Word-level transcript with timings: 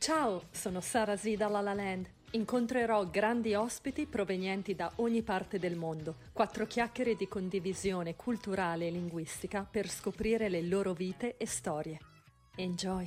Ciao, 0.00 0.44
sono 0.50 0.80
Sara 0.80 1.14
Z 1.14 1.34
da 1.34 1.48
La 1.48 1.60
La 1.60 1.74
Land. 1.74 2.10
Incontrerò 2.30 3.04
grandi 3.10 3.54
ospiti 3.54 4.06
provenienti 4.06 4.74
da 4.74 4.90
ogni 4.96 5.20
parte 5.20 5.58
del 5.58 5.76
mondo. 5.76 6.16
Quattro 6.32 6.64
chiacchiere 6.64 7.16
di 7.16 7.28
condivisione 7.28 8.16
culturale 8.16 8.86
e 8.86 8.90
linguistica 8.90 9.68
per 9.70 9.90
scoprire 9.90 10.48
le 10.48 10.62
loro 10.62 10.94
vite 10.94 11.36
e 11.36 11.44
storie. 11.44 11.98
Enjoy! 12.56 13.06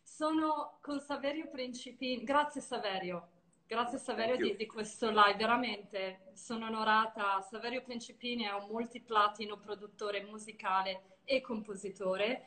Sono 0.00 0.78
con 0.80 1.00
Saverio 1.00 1.50
Principini. 1.50 2.22
Grazie 2.22 2.60
Saverio. 2.60 3.30
Grazie 3.66 3.98
Saverio 3.98 4.36
di, 4.36 4.54
di, 4.54 4.66
questo 4.66 5.10
live, 5.10 5.34
veramente 5.36 6.30
sono 6.34 6.66
onorata. 6.66 7.40
Saverio 7.40 7.82
Principini 7.82 8.44
è 8.44 8.52
un 8.52 8.68
multiplatino 8.70 9.58
produttore 9.58 10.22
musicale 10.22 11.18
e 11.24 11.40
compositore. 11.40 12.44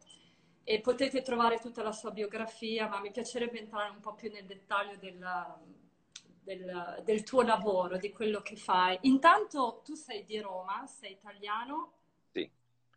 e 0.65 0.81
potete 0.81 1.23
trovare 1.23 1.59
tutta 1.59 1.83
la 1.83 1.93
sua 1.93 2.11
biografia, 2.11 2.89
ma 2.89 3.01
mi 3.01 3.13
piacerebbe 3.13 3.59
entrare 3.59 3.91
un 3.91 4.01
po' 4.01 4.15
più 4.15 4.33
nel 4.33 4.47
dettaglio 4.47 4.97
della, 4.97 5.61
del, 6.47 7.03
del, 7.05 7.25
tuo 7.25 7.43
lavoro, 7.43 7.99
di 7.99 8.13
quello 8.13 8.41
che 8.41 8.55
fai. 8.55 8.97
Intanto 9.03 9.83
tu 9.85 9.95
sei 9.95 10.25
di 10.25 10.39
Roma, 10.39 10.87
sei 10.87 11.13
italiano 11.13 11.95
sì. 12.31 12.49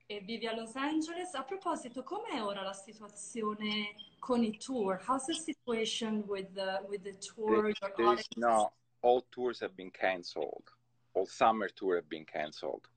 e 0.06 0.20
vivi 0.20 0.46
a 0.46 0.54
Los 0.54 0.76
Angeles. 0.76 1.34
A 1.34 1.44
proposito, 1.44 2.04
com'è 2.04 2.42
ora 2.44 2.62
la 2.62 2.74
situazione 2.74 3.96
con 4.20 4.44
i 4.44 4.56
tour? 4.58 5.04
How's 5.08 5.26
the 5.26 5.34
situation 5.34 6.24
with 6.28 6.54
the, 6.54 6.86
with 6.88 7.02
the 7.02 7.18
tour? 7.18 7.74
There, 7.74 8.24
no, 8.36 8.72
all 9.02 9.26
tours 9.30 9.60
have 9.62 9.74
been 9.74 9.92
cancelled. 9.92 10.72
All 11.14 11.26
summer 11.26 11.70
tour 11.74 11.96
have 11.96 12.08
been 12.08 12.26
cancelled. 12.26 12.88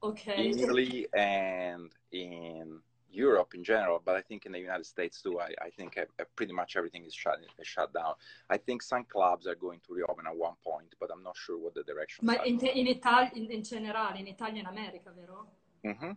Okay. 0.00 0.50
In 0.50 0.58
Italy 0.58 1.06
and 1.12 1.88
in 2.10 2.82
Europe 3.14 3.54
in 3.54 3.62
general, 3.62 4.00
but 4.04 4.16
I 4.16 4.20
think 4.20 4.46
in 4.46 4.52
the 4.52 4.58
United 4.58 4.86
States 4.86 5.22
too, 5.22 5.40
I, 5.40 5.50
I 5.66 5.70
think 5.70 5.96
I, 5.96 6.02
I 6.20 6.24
pretty 6.36 6.52
much 6.52 6.76
everything 6.76 7.04
is 7.04 7.14
shut, 7.14 7.38
is 7.58 7.66
shut 7.66 7.92
down. 7.92 8.14
I 8.50 8.56
think 8.56 8.82
some 8.82 9.04
clubs 9.04 9.46
are 9.46 9.54
going 9.54 9.80
to 9.86 9.94
reopen 9.94 10.26
at 10.26 10.36
one 10.36 10.54
point, 10.62 10.94
but 11.00 11.10
I'm 11.12 11.22
not 11.22 11.36
sure 11.36 11.58
what 11.58 11.74
the 11.74 11.82
direction 11.84 12.26
Ma 12.26 12.34
in, 12.44 12.58
in, 12.60 12.86
Italia, 12.88 13.30
in, 13.34 13.50
in, 13.50 13.62
generale, 13.62 14.18
in 14.18 14.26
Italia 14.26 14.56
e 14.56 14.60
in 14.60 14.66
America, 14.66 15.12
vero? 15.12 15.46
Mm-hmm. 15.84 16.10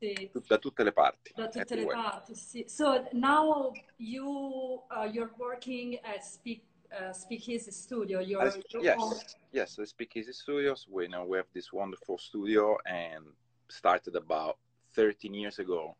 Sì. 0.00 0.30
Da 0.46 0.58
tutte 0.58 0.84
le 0.84 0.92
parti. 0.92 1.32
Da 1.34 1.48
tutte 1.48 1.74
everywhere. 1.74 1.96
le 1.96 2.02
parti, 2.02 2.34
sì. 2.34 2.64
So 2.68 3.04
now 3.12 3.72
you, 3.96 4.82
uh, 4.90 5.08
you're 5.12 5.32
working 5.36 5.98
at 6.04 6.22
Speak 6.22 6.62
uh, 6.92 7.12
Speakeasy 7.12 7.70
Studio. 7.70 8.20
You're, 8.20 8.46
As, 8.46 8.58
yes, 8.80 8.98
on... 8.98 9.12
yes, 9.52 9.74
the 9.74 9.86
Speakeasy 9.86 10.32
Studios. 10.32 10.86
We 10.88 11.04
you 11.04 11.08
know 11.10 11.24
we 11.24 11.36
have 11.36 11.48
this 11.52 11.72
wonderful 11.72 12.16
studio 12.16 12.78
and 12.86 13.24
started 13.68 14.16
about 14.16 14.56
13 14.94 15.34
years 15.34 15.58
ago 15.58 15.96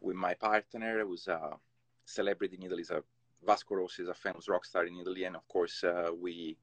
with 0.00 0.16
my 0.16 0.34
partner, 0.34 1.04
who's 1.04 1.28
a 1.28 1.56
celebrity 2.04 2.56
in 2.56 2.64
Italy. 2.64 2.84
a 2.90 3.02
Vasco 3.42 3.74
Rossi 3.74 4.02
is 4.02 4.08
a 4.08 4.14
famous 4.14 4.48
rock 4.48 4.64
star 4.64 4.84
in 4.86 4.96
Italy, 4.96 5.24
and 5.24 5.36
of 5.36 5.46
course, 5.48 5.82
uh, 5.82 6.10
we 6.18 6.56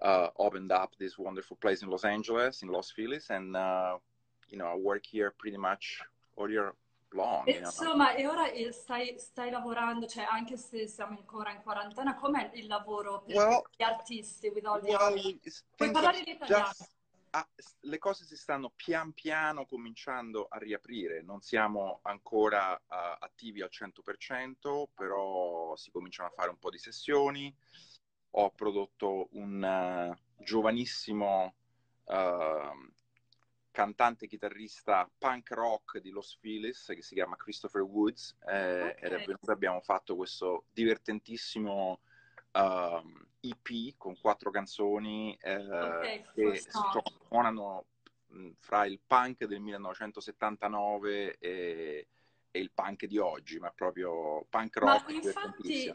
uh, 0.00 0.28
opened 0.38 0.72
up 0.72 0.92
this 0.98 1.18
wonderful 1.18 1.56
place 1.56 1.82
in 1.82 1.88
Los 1.88 2.04
Angeles, 2.04 2.62
in 2.62 2.68
Los 2.68 2.90
Feliz, 2.90 3.30
and 3.30 3.56
uh, 3.56 3.96
you 4.50 4.58
know, 4.58 4.66
I 4.66 4.76
work 4.76 5.06
here 5.06 5.32
pretty 5.38 5.56
much 5.56 6.00
all 6.36 6.50
year 6.50 6.74
long. 7.14 7.44
You 7.46 7.60
know? 7.60 7.68
Insomma, 7.68 8.14
e 8.14 8.26
ora 8.26 8.50
eh, 8.50 8.72
stai, 8.72 9.18
stai, 9.18 9.50
lavorando, 9.50 10.06
cioè 10.06 10.26
anche 10.30 10.56
se 10.56 10.86
siamo 10.86 11.16
ancora 11.16 11.52
in 11.52 11.62
quarantena, 11.62 12.14
com'è 12.14 12.50
il 12.54 12.66
lavoro 12.66 13.22
per 13.22 13.36
well, 13.36 13.62
gli 13.76 13.82
artisti 13.82 14.48
with 14.48 14.66
all 14.66 14.80
the 14.80 14.90
well, 14.90 15.38
Puoi 15.76 15.90
parlare 15.90 16.18
in 16.18 16.28
italiano? 16.28 16.64
Just 16.66 16.90
ah, 17.32 17.48
le 17.80 17.98
cose 17.98 18.24
si 18.24 18.36
stanno 18.36 18.72
pian 18.74 19.12
piano 19.12 19.66
cominciando 19.66 20.46
a 20.48 20.58
riaprire, 20.58 21.22
non 21.22 21.40
siamo 21.40 22.00
ancora 22.02 22.72
uh, 22.74 23.16
attivi 23.18 23.62
al 23.62 23.70
100%, 23.70 24.84
però 24.94 25.74
si 25.76 25.90
cominciano 25.90 26.28
a 26.28 26.32
fare 26.32 26.50
un 26.50 26.58
po' 26.58 26.70
di 26.70 26.78
sessioni. 26.78 27.54
Ho 28.34 28.50
prodotto 28.50 29.28
un 29.32 29.62
uh, 29.62 30.42
giovanissimo 30.42 31.54
uh, 32.04 32.90
cantante 33.70 34.26
chitarrista 34.26 35.10
punk 35.18 35.50
rock 35.50 35.98
di 35.98 36.10
Los 36.10 36.38
Feliz 36.40 36.86
che 36.86 37.02
si 37.02 37.14
chiama 37.14 37.36
Christopher 37.36 37.82
Woods 37.82 38.36
eh, 38.46 38.96
okay. 38.98 39.22
ed 39.22 39.48
abbiamo 39.48 39.80
fatto 39.80 40.14
questo 40.14 40.66
divertentissimo 40.72 42.00
um, 42.52 43.26
EP 43.42 43.94
con 43.96 44.16
quattro 44.20 44.50
canzoni 44.50 45.36
eh, 45.40 45.56
okay, 45.56 46.24
che 46.34 46.62
suonano 47.28 47.86
fra 48.58 48.86
il 48.86 49.00
punk 49.04 49.44
del 49.44 49.60
1979 49.60 51.38
e, 51.38 52.06
e, 52.50 52.58
il 52.60 52.70
punk 52.72 53.06
di 53.06 53.18
oggi, 53.18 53.58
ma 53.58 53.70
proprio 53.70 54.46
punk 54.48 54.76
rock. 54.76 55.04
Ma 55.04 55.12
infatti, 55.12 55.92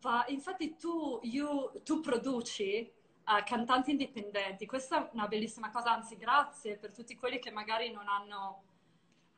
va, 0.00 0.24
infatti 0.28 0.76
tu, 0.76 1.20
you, 1.22 1.82
tu 1.82 2.00
produci 2.00 2.90
uh, 3.26 3.44
cantanti 3.44 3.92
indipendenti, 3.92 4.66
questa 4.66 5.06
è 5.06 5.10
una 5.12 5.28
bellissima 5.28 5.70
cosa, 5.70 5.92
anzi 5.92 6.16
grazie 6.16 6.76
per 6.76 6.92
tutti 6.92 7.14
quelli 7.14 7.38
che 7.38 7.50
magari 7.50 7.90
non 7.90 8.08
hanno 8.08 8.62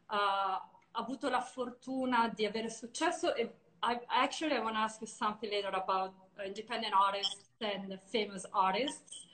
uh, 0.08 0.68
avuto 0.92 1.28
la 1.28 1.42
fortuna 1.42 2.28
di 2.28 2.46
avere 2.46 2.70
successo. 2.70 3.34
E 3.34 3.54
I 3.82 3.98
actually 4.08 4.56
I 4.56 4.60
want 4.60 4.76
to 4.76 4.82
ask 4.82 5.00
you 5.00 5.06
something 5.06 5.50
later 5.50 5.74
about 5.74 6.12
independent 6.44 6.94
artists 6.94 7.44
and 7.60 7.98
famous 8.10 8.46
artists, 8.52 9.26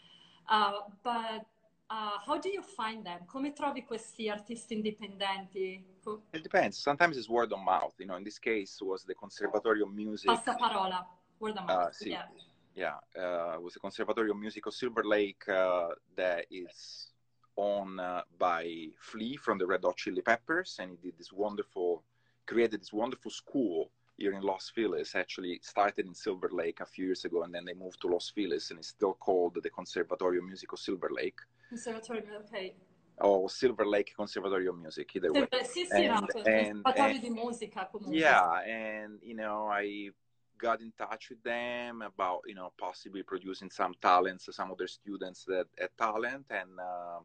uh, 0.48 0.72
but 1.02 1.46
uh, 1.88 2.18
how 2.24 2.38
do 2.38 2.48
you 2.48 2.62
find 2.62 3.04
them? 3.04 3.20
Come 3.26 3.52
trovi 3.52 3.84
questi 3.84 4.28
artisti 4.28 4.74
indipendenti? 4.74 5.84
It 6.32 6.42
depends. 6.42 6.78
Sometimes 6.78 7.16
it's 7.16 7.28
word 7.28 7.52
of 7.52 7.60
mouth. 7.60 7.94
You 7.98 8.06
know, 8.06 8.16
in 8.16 8.24
this 8.24 8.38
case 8.38 8.80
was 8.80 9.04
the 9.04 9.14
Conservatorio 9.14 9.86
of 9.86 9.94
Music. 9.94 10.30
Passaparola, 10.30 11.06
word 11.38 11.56
of 11.56 11.68
uh, 11.68 11.74
mouth. 11.74 11.94
sì. 11.94 12.10
Yeah. 12.10 12.28
Yeah, 12.74 12.96
uh, 13.16 13.54
it 13.54 13.62
was 13.62 13.72
the 13.72 13.80
Conservatorio 13.80 14.32
of 14.32 14.38
Music 14.38 14.66
of 14.66 14.74
Silver 14.74 15.02
Lake 15.02 15.48
uh, 15.48 15.88
that 16.14 16.44
is 16.50 17.08
owned 17.56 17.98
uh, 17.98 18.22
by 18.38 18.88
Flea 19.00 19.36
from 19.36 19.56
the 19.56 19.66
Red 19.66 19.82
Hot 19.84 19.96
Chili 19.96 20.20
Peppers, 20.20 20.76
and 20.78 20.90
he 20.90 20.96
did 20.96 21.16
this 21.16 21.32
wonderful, 21.32 22.02
created 22.44 22.82
this 22.82 22.92
wonderful 22.92 23.30
school 23.30 23.90
here 24.16 24.32
in 24.32 24.42
Los 24.42 24.70
Feliz 24.70 25.14
actually 25.14 25.60
started 25.62 26.06
in 26.06 26.14
Silver 26.14 26.50
Lake 26.52 26.80
a 26.80 26.86
few 26.86 27.06
years 27.06 27.24
ago, 27.24 27.42
and 27.42 27.54
then 27.54 27.64
they 27.64 27.74
moved 27.74 28.00
to 28.00 28.08
Los 28.08 28.30
Feliz, 28.30 28.70
and 28.70 28.78
it's 28.78 28.88
still 28.88 29.14
called 29.14 29.58
the 29.62 29.70
Conservatorio 29.70 30.42
Musico 30.42 30.76
Silver 30.76 31.10
Lake. 31.10 31.38
Conservatorio, 31.68 32.38
ok. 32.40 32.74
O 33.18 33.48
Silver 33.48 33.86
Lake 33.86 34.12
Conservatorio 34.16 34.70
of 34.70 34.78
Music, 34.78 35.16
either 35.16 35.32
way. 35.32 35.46
Sì, 35.64 35.86
sì, 35.86 36.06
and, 36.06 36.28
no, 36.34 36.42
and, 36.44 36.82
and, 36.96 37.20
di 37.20 37.30
musica 37.30 37.88
comunque. 37.90 38.18
Yeah, 38.18 38.60
and 38.60 39.18
you 39.22 39.34
know, 39.34 39.68
I 39.68 40.10
got 40.58 40.80
in 40.80 40.92
touch 40.96 41.30
with 41.30 41.42
them 41.42 42.02
about 42.02 42.42
you 42.46 42.54
know 42.54 42.72
possibly 42.78 43.22
producing 43.22 43.70
some 43.70 43.94
talents, 44.00 44.48
some 44.54 44.70
of 44.70 44.76
their 44.76 44.88
students 44.88 45.44
that 45.44 45.66
had 45.78 45.90
talent, 45.96 46.44
and 46.50 46.78
uh, 46.78 47.20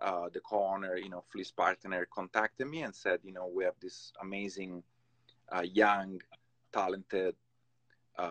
uh, 0.00 0.28
the 0.32 0.40
corner, 0.40 0.96
you 0.96 1.08
know, 1.08 1.22
Fleece 1.30 1.50
partner 1.50 2.06
contacted 2.12 2.66
me 2.66 2.82
and 2.82 2.94
said, 2.94 3.20
you 3.22 3.32
know, 3.32 3.46
we 3.46 3.64
have 3.64 3.74
this 3.80 4.12
amazing 4.22 4.82
a 5.52 5.66
young, 5.66 6.20
talented 6.72 7.34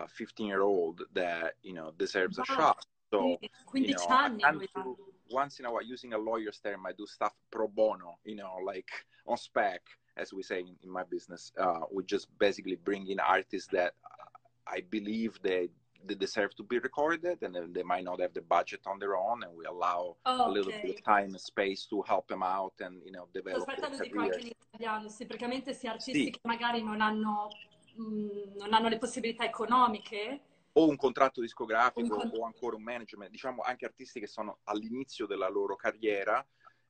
15 0.08 0.44
uh, 0.44 0.48
year 0.48 0.62
old 0.62 1.02
that 1.14 1.54
you 1.62 1.72
know 1.72 1.92
deserves 1.98 2.38
a 2.38 2.44
shot. 2.44 2.84
So 3.12 3.36
you 3.74 3.94
know, 3.94 4.96
once 5.30 5.58
in 5.58 5.66
a 5.66 5.72
while, 5.72 5.82
using 5.82 6.12
a 6.12 6.18
lawyer's 6.18 6.60
term, 6.60 6.86
I 6.86 6.92
do 6.92 7.06
stuff 7.06 7.34
pro 7.50 7.68
bono. 7.68 8.18
You 8.24 8.36
know, 8.36 8.58
like 8.64 8.88
on 9.26 9.36
spec, 9.36 9.80
as 10.16 10.32
we 10.32 10.42
say 10.42 10.60
in, 10.60 10.76
in 10.82 10.90
my 10.90 11.02
business. 11.04 11.52
Uh, 11.58 11.80
we 11.92 12.04
just 12.04 12.26
basically 12.38 12.76
bring 12.76 13.08
in 13.08 13.18
artists 13.20 13.68
that 13.72 13.94
I 14.66 14.82
believe 14.90 15.38
they 15.42 15.70
they 16.06 16.14
deserve 16.14 16.54
to 16.54 16.62
be 16.62 16.78
recorded 16.78 17.42
and 17.42 17.54
they 17.74 17.82
might 17.82 18.04
not 18.04 18.20
have 18.20 18.32
the 18.32 18.40
budget 18.40 18.80
on 18.86 18.98
their 18.98 19.16
own 19.16 19.42
and 19.42 19.52
we 19.54 19.64
allow 19.66 20.16
oh, 20.24 20.48
a 20.48 20.50
little 20.50 20.72
okay. 20.72 20.82
bit 20.82 20.98
of 20.98 21.04
time 21.04 21.30
and 21.30 21.40
space 21.40 21.86
to 21.86 22.02
help 22.02 22.26
them 22.28 22.42
out 22.42 22.72
and 22.80 23.02
you 23.04 23.12
know 23.12 23.26
develop 23.32 23.68
Aspetta, 23.68 23.88
lo 23.88 23.98
dico 23.98 24.20
anche 24.20 24.40
in 24.40 24.50
italiano, 24.70 25.08
sì, 25.08 25.26
praticamente 25.26 25.74
sia 25.74 25.92
artisti 25.92 26.24
sì. 26.24 26.30
che 26.30 26.40
magari 26.44 26.82
non 26.82 27.00
hanno, 27.00 27.48
mh, 27.94 28.02
mm, 28.02 28.56
non 28.58 28.72
hanno 28.72 28.88
le 28.88 28.98
possibilità 28.98 29.44
economiche 29.44 30.40
o 30.72 30.88
un 30.88 30.96
contratto 30.96 31.40
discografico 31.40 32.14
un 32.14 32.20
cont- 32.20 32.36
o 32.36 32.44
ancora 32.44 32.76
un 32.76 32.82
management, 32.82 33.30
diciamo 33.30 33.62
anche 33.62 33.84
artisti 33.84 34.20
che 34.20 34.28
sono 34.28 34.58
all'inizio 34.64 35.26
della 35.26 35.48
loro 35.48 35.74
carriera 35.74 36.44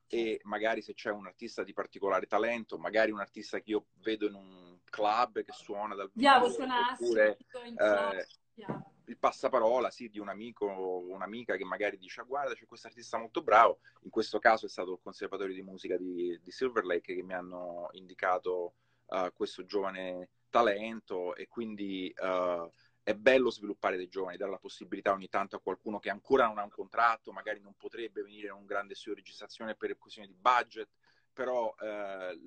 e 0.07 0.39
magari 0.43 0.81
se 0.81 0.93
c'è 0.93 1.09
un 1.09 1.25
artista 1.25 1.63
di 1.63 1.73
particolare 1.73 2.25
talento, 2.27 2.77
magari 2.77 3.11
un 3.11 3.21
artista 3.21 3.59
che 3.59 3.71
io 3.71 3.85
vedo 4.01 4.27
in 4.27 4.35
un 4.35 4.77
club 4.89 5.41
che 5.41 5.53
suona 5.53 5.95
dal 5.95 6.11
vivo, 6.13 6.29
yeah, 6.29 6.43
oppure, 6.43 7.37
eh, 7.77 8.27
yeah 8.55 8.85
il 9.11 9.17
passaparola, 9.17 9.91
sì, 9.91 10.09
di 10.09 10.19
un 10.19 10.29
amico 10.29 10.65
o 10.65 10.99
un'amica 11.11 11.57
che 11.57 11.65
magari 11.65 11.97
dice, 11.97 12.21
ah, 12.21 12.23
guarda, 12.23 12.53
c'è 12.53 12.65
questo 12.65 12.87
artista 12.87 13.17
molto 13.17 13.43
bravo. 13.43 13.79
In 14.01 14.09
questo 14.09 14.39
caso 14.39 14.65
è 14.65 14.69
stato 14.69 14.93
il 14.93 14.99
conservatorio 15.03 15.53
di 15.53 15.61
musica 15.61 15.97
di, 15.97 16.39
di 16.41 16.51
Silver 16.51 16.85
Lake 16.85 17.13
che 17.13 17.21
mi 17.21 17.33
hanno 17.33 17.89
indicato 17.91 18.75
uh, 19.07 19.31
questo 19.33 19.65
giovane 19.65 20.29
talento 20.49 21.35
e 21.35 21.47
quindi 21.47 22.13
uh, 22.17 22.69
è 23.03 23.13
bello 23.13 23.49
sviluppare 23.49 23.97
dei 23.97 24.07
giovani, 24.07 24.37
dare 24.37 24.51
la 24.51 24.57
possibilità 24.57 25.11
ogni 25.11 25.27
tanto 25.27 25.57
a 25.57 25.61
qualcuno 25.61 25.99
che 25.99 26.09
ancora 26.09 26.47
non 26.47 26.57
ha 26.57 26.63
un 26.63 26.69
contratto, 26.69 27.33
magari 27.33 27.59
non 27.59 27.73
potrebbe 27.75 28.21
venire 28.21 28.47
in 28.47 28.53
un 28.53 28.65
grande 28.65 28.95
studio 28.95 29.15
di 29.15 29.21
registrazione 29.21 29.75
per 29.75 29.97
questioni 29.97 30.27
di 30.27 30.35
budget, 30.35 30.89
però 31.33 31.73
eh, 31.81 32.39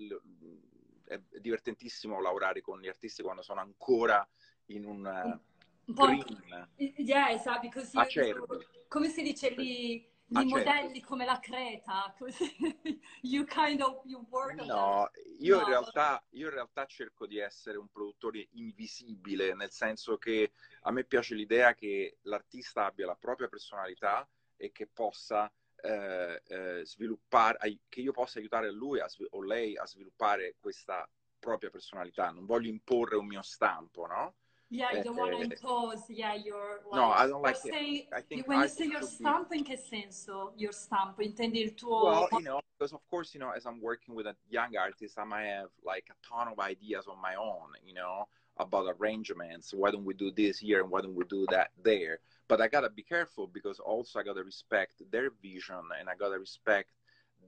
è 1.05 1.21
divertentissimo 1.41 2.21
lavorare 2.21 2.63
con 2.63 2.81
gli 2.81 2.89
artisti 2.89 3.23
quando 3.23 3.43
sono 3.43 3.61
ancora 3.61 4.27
in 4.67 4.87
un, 4.87 5.41
un 5.87 5.95
po' 5.95 6.07
green. 6.07 6.69
Yeah, 6.77 7.31
esatto, 7.31 7.69
così, 7.69 7.99
come 8.89 9.09
si 9.09 9.23
dice 9.23 9.51
lì? 9.51 10.13
Di 10.27 10.45
modelli 10.47 11.01
come 11.01 11.27
la 11.27 11.39
Creta, 11.39 12.13
così. 12.19 12.51
you 13.23 13.45
kind 13.45 13.81
of 13.83 14.01
you 14.05 14.27
work 14.31 14.55
No, 14.63 15.11
io, 15.39 15.57
no. 15.57 15.63
In 15.63 15.69
realtà, 15.69 16.25
io 16.31 16.47
in 16.47 16.55
realtà 16.55 16.87
cerco 16.87 17.27
di 17.27 17.39
essere 17.39 17.77
un 17.77 17.89
produttore 17.89 18.49
invisibile, 18.53 19.55
nel 19.55 19.71
senso 19.71 20.17
che 20.17 20.53
a 20.83 20.91
me 20.91 21.05
piace 21.05 21.35
l'idea 21.35 21.75
che 21.75 22.19
l'artista 22.23 22.87
abbia 22.87 23.07
la 23.07 23.17
propria 23.17 23.49
personalità 23.49 24.27
e 24.57 24.73
che 24.73 24.87
possa 24.87 25.53
eh, 25.77 26.43
eh, 26.47 26.81
sviluppare, 26.85 27.81
che 27.89 28.01
io 28.01 28.13
possa 28.13 28.39
aiutare 28.39 28.73
lui 28.73 29.01
a, 29.01 29.07
o 29.31 29.43
lei 29.43 29.77
a 29.77 29.87
sviluppare 29.87 30.57
questa 30.59 31.09
propria 31.39 31.69
personalità. 31.69 32.31
Non 32.31 32.47
voglio 32.47 32.71
imporre 32.71 33.17
un 33.17 33.27
mio 33.27 33.43
stampo, 33.43 34.07
no? 34.07 34.35
Yeah, 34.71 34.93
you 34.93 35.05
don't 35.05 35.17
want 35.17 35.33
to 35.37 35.43
impose, 35.43 36.03
yeah, 36.09 36.35
your... 36.35 36.81
Like, 36.91 37.01
no, 37.01 37.11
I 37.11 37.27
don't 37.27 37.43
like 37.43 37.57
say, 37.57 38.09
I 38.13 38.21
think 38.21 38.49
When 38.49 38.61
you 38.61 38.69
say 38.69 38.87
your 38.87 39.03
stampo, 39.03 39.51
be... 39.51 39.59
in 39.59 39.65
che 39.65 39.77
senso 39.77 40.53
your 40.57 40.73
stamp 40.73 41.19
Intendi 41.21 41.63
il 41.63 41.75
tuo... 41.75 42.05
Well, 42.05 42.29
you 42.33 42.41
know, 42.41 42.61
because 42.79 42.93
of 42.93 43.01
course, 43.09 43.35
you 43.35 43.41
know, 43.41 43.51
as 43.51 43.67
I'm 43.67 43.81
working 43.81 44.15
with 44.15 44.27
a 44.27 44.35
young 44.51 44.77
artist, 44.77 45.19
I 45.19 45.25
might 45.25 45.47
have 45.47 45.69
like 45.85 46.07
a 46.11 46.29
ton 46.29 46.49
of 46.49 46.59
ideas 46.59 47.07
on 47.07 47.21
my 47.21 47.35
own, 47.37 47.69
you 47.87 47.95
know, 47.95 48.27
about 48.57 48.93
arrangements. 48.99 49.73
Why 49.75 49.91
don't 49.91 50.05
we 50.05 50.15
do 50.15 50.31
this 50.31 50.59
here 50.59 50.81
and 50.81 50.91
why 50.91 51.03
don't 51.03 51.15
we 51.15 51.25
do 51.25 51.47
that 51.51 51.71
there? 51.83 52.19
But 52.49 52.61
I 52.61 52.69
gotta 52.69 52.91
be 52.91 53.03
careful 53.03 53.47
because 53.47 53.79
also 53.79 54.19
I 54.19 54.23
gotta 54.23 54.45
respect 54.45 55.03
their 55.11 55.31
vision 55.43 55.81
and 55.99 56.09
I 56.09 56.15
gotta 56.15 56.39
respect 56.39 56.91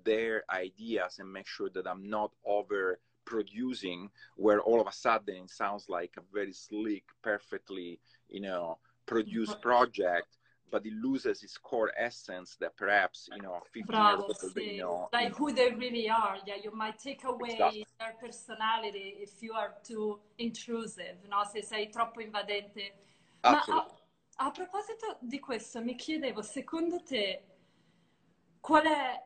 their 0.04 0.44
ideas 0.50 1.18
and 1.18 1.32
make 1.32 1.46
sure 1.46 1.70
that 1.70 1.86
I'm 1.86 2.08
not 2.08 2.32
over 2.44 2.98
producing 3.26 4.08
where 4.37 4.61
all 4.61 4.81
of 4.81 4.87
a 4.87 4.93
sudden 4.93 5.44
it 5.44 5.50
sounds 5.50 5.88
like 5.88 6.14
a 6.17 6.23
very 6.32 6.52
sleek, 6.52 7.05
perfectly, 7.23 8.00
you 8.28 8.40
know, 8.40 8.78
produced 9.05 9.61
project, 9.61 10.38
but 10.70 10.87
it 10.87 10.93
loses 10.94 11.43
its 11.43 11.58
core 11.58 11.93
essence 11.96 12.56
that 12.61 12.76
perhaps, 12.76 13.28
you 13.34 13.43
know, 13.43 13.61
50 13.73 13.82
Bravo, 13.82 14.26
years 14.26 14.43
ago, 14.43 14.61
you 14.61 14.78
know, 14.78 15.08
like 15.12 15.37
who 15.37 15.52
they 15.52 15.70
really 15.73 16.08
are. 16.08 16.38
Yeah, 16.46 16.55
you 16.62 16.73
might 16.73 16.99
take 16.99 17.25
away 17.25 17.52
exactly. 17.52 17.87
their 18.00 18.14
personality 18.20 19.17
if 19.20 19.43
you 19.43 19.52
are 19.52 19.75
too 19.84 20.19
intrusive, 20.38 21.17
no? 21.28 21.44
Se 21.44 21.62
sei 21.62 21.88
troppo 21.88 22.20
invadente. 22.20 22.94
Ma 23.43 23.62
a, 23.69 23.87
a 24.37 24.50
proposito 24.50 25.19
di 25.20 25.38
questo, 25.38 25.81
mi 25.81 25.94
chiedevo, 25.94 26.43
secondo 26.43 27.00
te, 27.02 27.43
qual 28.61 28.84
è 28.84 29.25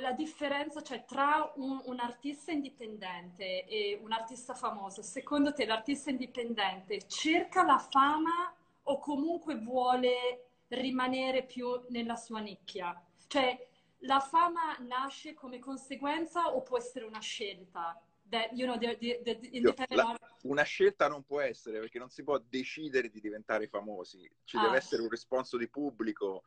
la 0.00 0.12
differenza 0.12 0.82
cioè, 0.82 1.04
tra 1.04 1.52
un, 1.56 1.80
un, 1.84 1.98
artista 2.00 2.52
indipendente 2.52 3.64
e 3.66 3.98
un 4.02 4.12
artista 4.12 4.54
famoso, 4.54 5.02
secondo 5.02 5.52
te 5.52 5.64
l'artista 5.66 6.10
indipendente 6.10 7.06
cerca 7.06 7.64
la 7.64 7.78
fama 7.78 8.54
o 8.84 8.98
comunque 8.98 9.56
vuole 9.56 10.46
rimanere 10.68 11.44
più 11.44 11.80
nella 11.88 12.16
sua 12.16 12.40
nicchia? 12.40 13.00
Cioè, 13.26 13.68
la 14.02 14.20
fama 14.20 14.76
nasce 14.80 15.34
come 15.34 15.58
conseguenza 15.58 16.54
o 16.54 16.62
può 16.62 16.78
essere 16.78 17.04
una 17.04 17.20
scelta? 17.20 18.00
That, 18.28 18.50
you 18.52 18.66
know, 18.66 18.78
the, 18.78 18.98
the, 18.98 19.22
the 19.22 19.86
la, 19.94 20.14
una 20.42 20.62
scelta 20.62 21.08
non 21.08 21.24
può 21.24 21.40
essere 21.40 21.80
perché 21.80 21.98
non 21.98 22.10
si 22.10 22.22
può 22.22 22.38
decidere 22.38 23.08
di 23.08 23.20
diventare 23.20 23.68
famosi, 23.68 24.30
ci 24.44 24.58
ah. 24.58 24.62
deve 24.62 24.76
essere 24.76 25.00
un 25.00 25.08
responso 25.08 25.56
di 25.56 25.66
pubblico 25.68 26.44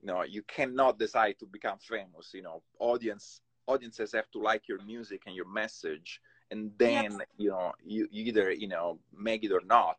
you 0.00 0.06
know 0.06 0.22
you 0.22 0.42
cannot 0.42 0.98
decide 0.98 1.38
to 1.38 1.46
become 1.46 1.78
famous 1.78 2.30
you 2.34 2.42
know 2.42 2.62
audience 2.78 3.40
audiences 3.66 4.12
have 4.12 4.30
to 4.30 4.38
like 4.38 4.68
your 4.68 4.82
music 4.84 5.22
and 5.26 5.34
your 5.34 5.48
message 5.48 6.20
and 6.50 6.70
then 6.78 7.12
yes. 7.12 7.20
you 7.36 7.50
know 7.50 7.72
you, 7.84 8.06
you, 8.10 8.24
either 8.24 8.50
you 8.50 8.68
know 8.68 8.98
make 9.16 9.44
it 9.44 9.52
or 9.52 9.62
not 9.66 9.96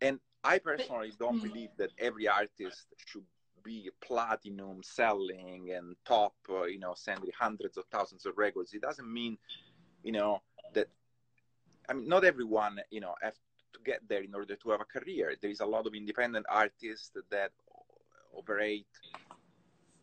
and 0.00 0.20
i 0.44 0.58
personally 0.58 1.12
don't 1.18 1.40
mm. 1.40 1.44
believe 1.44 1.70
that 1.76 1.90
every 1.98 2.28
artist 2.28 2.86
should 3.06 3.24
be 3.64 3.90
platinum 4.00 4.80
selling 4.82 5.70
and 5.74 5.96
top 6.06 6.34
uh, 6.50 6.64
you 6.64 6.78
know 6.78 6.94
sending 6.96 7.30
hundreds 7.38 7.76
of 7.76 7.84
thousands 7.90 8.24
of 8.24 8.38
records 8.38 8.72
it 8.72 8.80
doesn't 8.80 9.12
mean 9.12 9.36
you 10.04 10.12
know 10.12 10.40
that 10.74 10.88
i 11.88 11.92
mean 11.92 12.08
not 12.08 12.24
everyone 12.24 12.78
you 12.90 13.00
know 13.00 13.14
have 13.20 13.34
to 13.72 13.80
get 13.84 14.00
there 14.08 14.22
in 14.22 14.34
order 14.34 14.54
to 14.54 14.70
have 14.70 14.80
a 14.80 14.84
career 14.84 15.34
there 15.42 15.50
is 15.50 15.60
a 15.60 15.66
lot 15.66 15.86
of 15.86 15.94
independent 15.94 16.46
artists 16.48 17.10
that 17.30 17.50
operate 18.32 18.86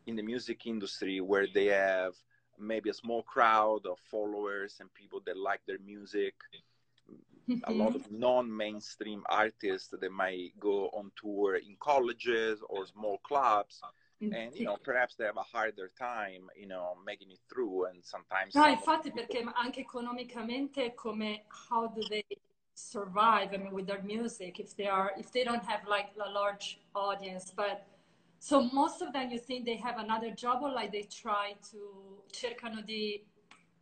in 0.08 0.16
the 0.16 0.24
music 0.24 0.66
industry 0.66 1.22
where 1.22 1.48
they 1.54 1.66
have 1.66 2.14
maybe 2.60 2.90
a 2.90 2.94
small 2.94 3.24
crowd 3.24 3.86
of 3.86 3.98
followers 4.12 4.78
and 4.80 4.94
people 4.94 5.22
that 5.26 5.38
like 5.38 5.62
their 5.68 5.80
music 5.86 6.34
a 7.66 7.72
lot 7.72 7.96
of 7.96 8.04
mm-hmm. 8.04 8.20
non-mainstream 8.20 9.24
artists 9.30 9.90
that 9.90 10.12
might 10.12 10.52
go 10.60 10.88
on 10.94 11.12
tour 11.22 11.56
in 11.56 11.76
colleges 11.80 12.60
or 12.70 12.88
small 12.88 13.20
clubs 13.20 13.82
mm, 14.22 14.36
and 14.36 14.56
you 14.56 14.66
know 14.66 14.78
perhaps 14.84 15.16
they 15.16 15.26
have 15.26 15.38
a 15.38 15.44
harder 15.44 15.92
time 15.98 16.50
you 16.60 16.68
know 16.68 16.96
making 17.06 17.30
it 17.32 17.40
through 17.52 17.86
and 17.86 18.04
sometimes 18.04 18.56
no 18.56 18.66
infatti 18.66 19.12
perché 19.12 19.44
anche 19.56 19.80
economicamente 19.80 20.94
come 20.96 21.44
how 21.70 21.88
do 21.88 22.02
they 22.10 22.26
survive 22.74 23.54
i 23.54 23.58
mean 23.58 23.72
with 23.72 23.86
their 23.86 24.02
music 24.02 24.60
if 24.60 24.76
they 24.76 24.88
are 24.88 25.14
if 25.18 25.32
they 25.32 25.44
don't 25.44 25.64
have 25.64 25.82
like 25.88 26.10
a 26.20 26.30
large 26.30 26.80
audience 26.94 27.54
but 27.56 27.86
So 28.40 28.62
most 28.62 29.02
of 29.02 29.14
them, 29.14 29.32
you 29.32 29.40
think 29.40 29.66
they 29.66 29.78
have 29.78 29.98
another 29.98 30.32
job 30.32 30.62
or 30.62 30.72
like 30.72 30.92
they 30.92 31.04
try 31.04 31.56
to 31.72 32.22
cercano 32.32 32.86
di 32.86 33.24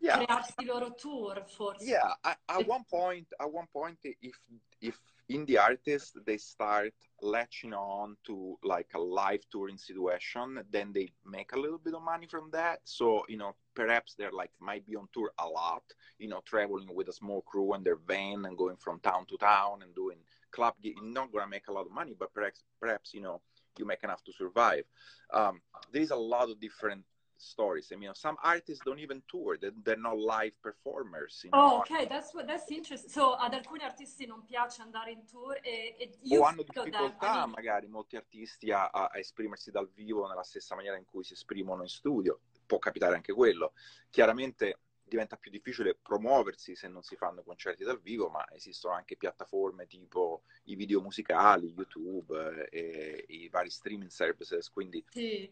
yeah. 0.04 0.18
crearsi 0.20 0.66
loro 0.66 0.90
tour 0.92 1.44
forse? 1.48 1.82
Yeah, 1.82 2.14
at, 2.24 2.38
at 2.50 2.68
one 2.68 2.84
point, 2.90 3.28
at 3.40 3.52
one 3.52 3.68
point, 3.74 3.98
if 4.04 4.38
if 4.82 5.00
indie 5.32 5.60
artists 5.60 6.14
they 6.26 6.38
start 6.38 6.94
latching 7.22 7.74
on 7.74 8.18
to 8.26 8.58
like 8.64 8.90
a 8.96 9.00
live 9.00 9.40
touring 9.50 9.78
situation, 9.78 10.62
then 10.70 10.92
they 10.94 11.12
make 11.26 11.54
a 11.54 11.60
little 11.60 11.78
bit 11.78 11.94
of 11.94 12.04
money 12.04 12.28
from 12.30 12.50
that. 12.52 12.80
So 12.84 13.24
you 13.30 13.38
know, 13.38 13.56
perhaps 13.74 14.14
they're 14.18 14.32
like 14.32 14.52
might 14.60 14.86
be 14.86 14.96
on 14.96 15.08
tour 15.14 15.32
a 15.40 15.48
lot, 15.48 15.84
you 16.20 16.28
know, 16.28 16.42
traveling 16.46 16.94
with 16.94 17.08
a 17.08 17.14
small 17.14 17.42
crew 17.42 17.74
in 17.76 17.84
their 17.84 18.00
van 18.08 18.46
and 18.46 18.58
going 18.58 18.78
from 18.78 19.00
town 19.00 19.26
to 19.28 19.38
town 19.38 19.82
and 19.84 19.96
doing 19.96 20.18
club. 20.52 20.74
Not 21.02 21.32
gonna 21.32 21.48
make 21.48 21.68
a 21.70 21.74
lot 21.74 21.86
of 21.86 21.92
money, 21.92 22.14
but 22.18 22.34
perhaps 22.34 22.62
perhaps 22.80 23.14
you 23.14 23.22
know 23.22 23.42
you 23.80 23.86
make 23.86 24.04
enough 24.04 24.24
to 24.24 24.32
survive. 24.32 24.84
Um, 25.32 25.62
there 25.92 26.02
is 26.02 26.12
a 26.12 26.16
lot 26.16 26.50
of 26.50 26.60
different 26.60 27.04
stories. 27.44 27.92
I 27.92 27.98
mean, 27.98 28.12
some 28.14 28.38
artists 28.42 28.84
don't 28.84 29.00
even 29.00 29.22
tour; 29.28 29.58
they're, 29.60 29.74
they're 29.84 29.98
not 29.98 30.18
live 30.18 30.54
performers. 30.62 31.42
You 31.44 31.52
know? 31.52 31.58
Oh, 31.58 31.78
ok, 31.80 32.08
that's 32.08 32.34
what 32.34 32.48
that's 32.48 32.70
interesting. 32.70 33.12
So 33.12 33.36
ad 33.36 33.54
alcuni 33.54 33.84
artisti 33.84 34.26
non 34.26 34.44
piace 34.46 34.82
andare 34.82 35.12
in 35.12 35.26
tour 35.26 35.60
e, 35.62 35.96
e 35.98 36.38
o 36.38 36.44
hanno 36.44 36.64
difficoltà, 36.64 37.46
mean... 37.46 37.52
magari 37.52 37.88
molti 37.88 38.16
artisti 38.16 38.72
a, 38.72 38.90
a, 38.90 39.12
esprimersi 39.14 39.72
dal 39.72 39.90
vivo 39.94 40.28
nella 40.28 40.44
stessa 40.44 40.76
maniera 40.76 40.98
in 40.98 41.06
cui 41.06 41.24
si 41.24 41.34
esprimono 41.34 41.82
in 41.82 41.90
studio. 41.90 42.40
Può 42.66 42.80
capitare 42.80 43.16
anche 43.16 43.34
quello. 43.34 43.74
Chiaramente 44.10 44.80
diventa 45.04 45.38
più 45.38 45.52
difficile 45.52 45.96
promuoversi 45.96 46.76
se 46.76 46.88
non 46.88 47.04
si 47.04 47.16
fanno 47.16 47.44
concerti 47.44 47.84
dal 47.84 48.02
vivo, 48.02 48.30
ma 48.30 48.46
esistono 48.52 48.94
anche 48.94 49.18
piattaforme 49.18 49.88
tipo 49.88 50.44
i 50.66 50.76
video 50.76 51.02
musicali, 51.02 51.74
YouTube 51.76 52.68
eh, 52.70 53.26
e 53.28 53.34
i 53.34 53.50
vari 53.50 53.70
streaming 53.70 54.10
services, 54.10 54.70
quindi 54.70 55.04
sì. 55.10 55.50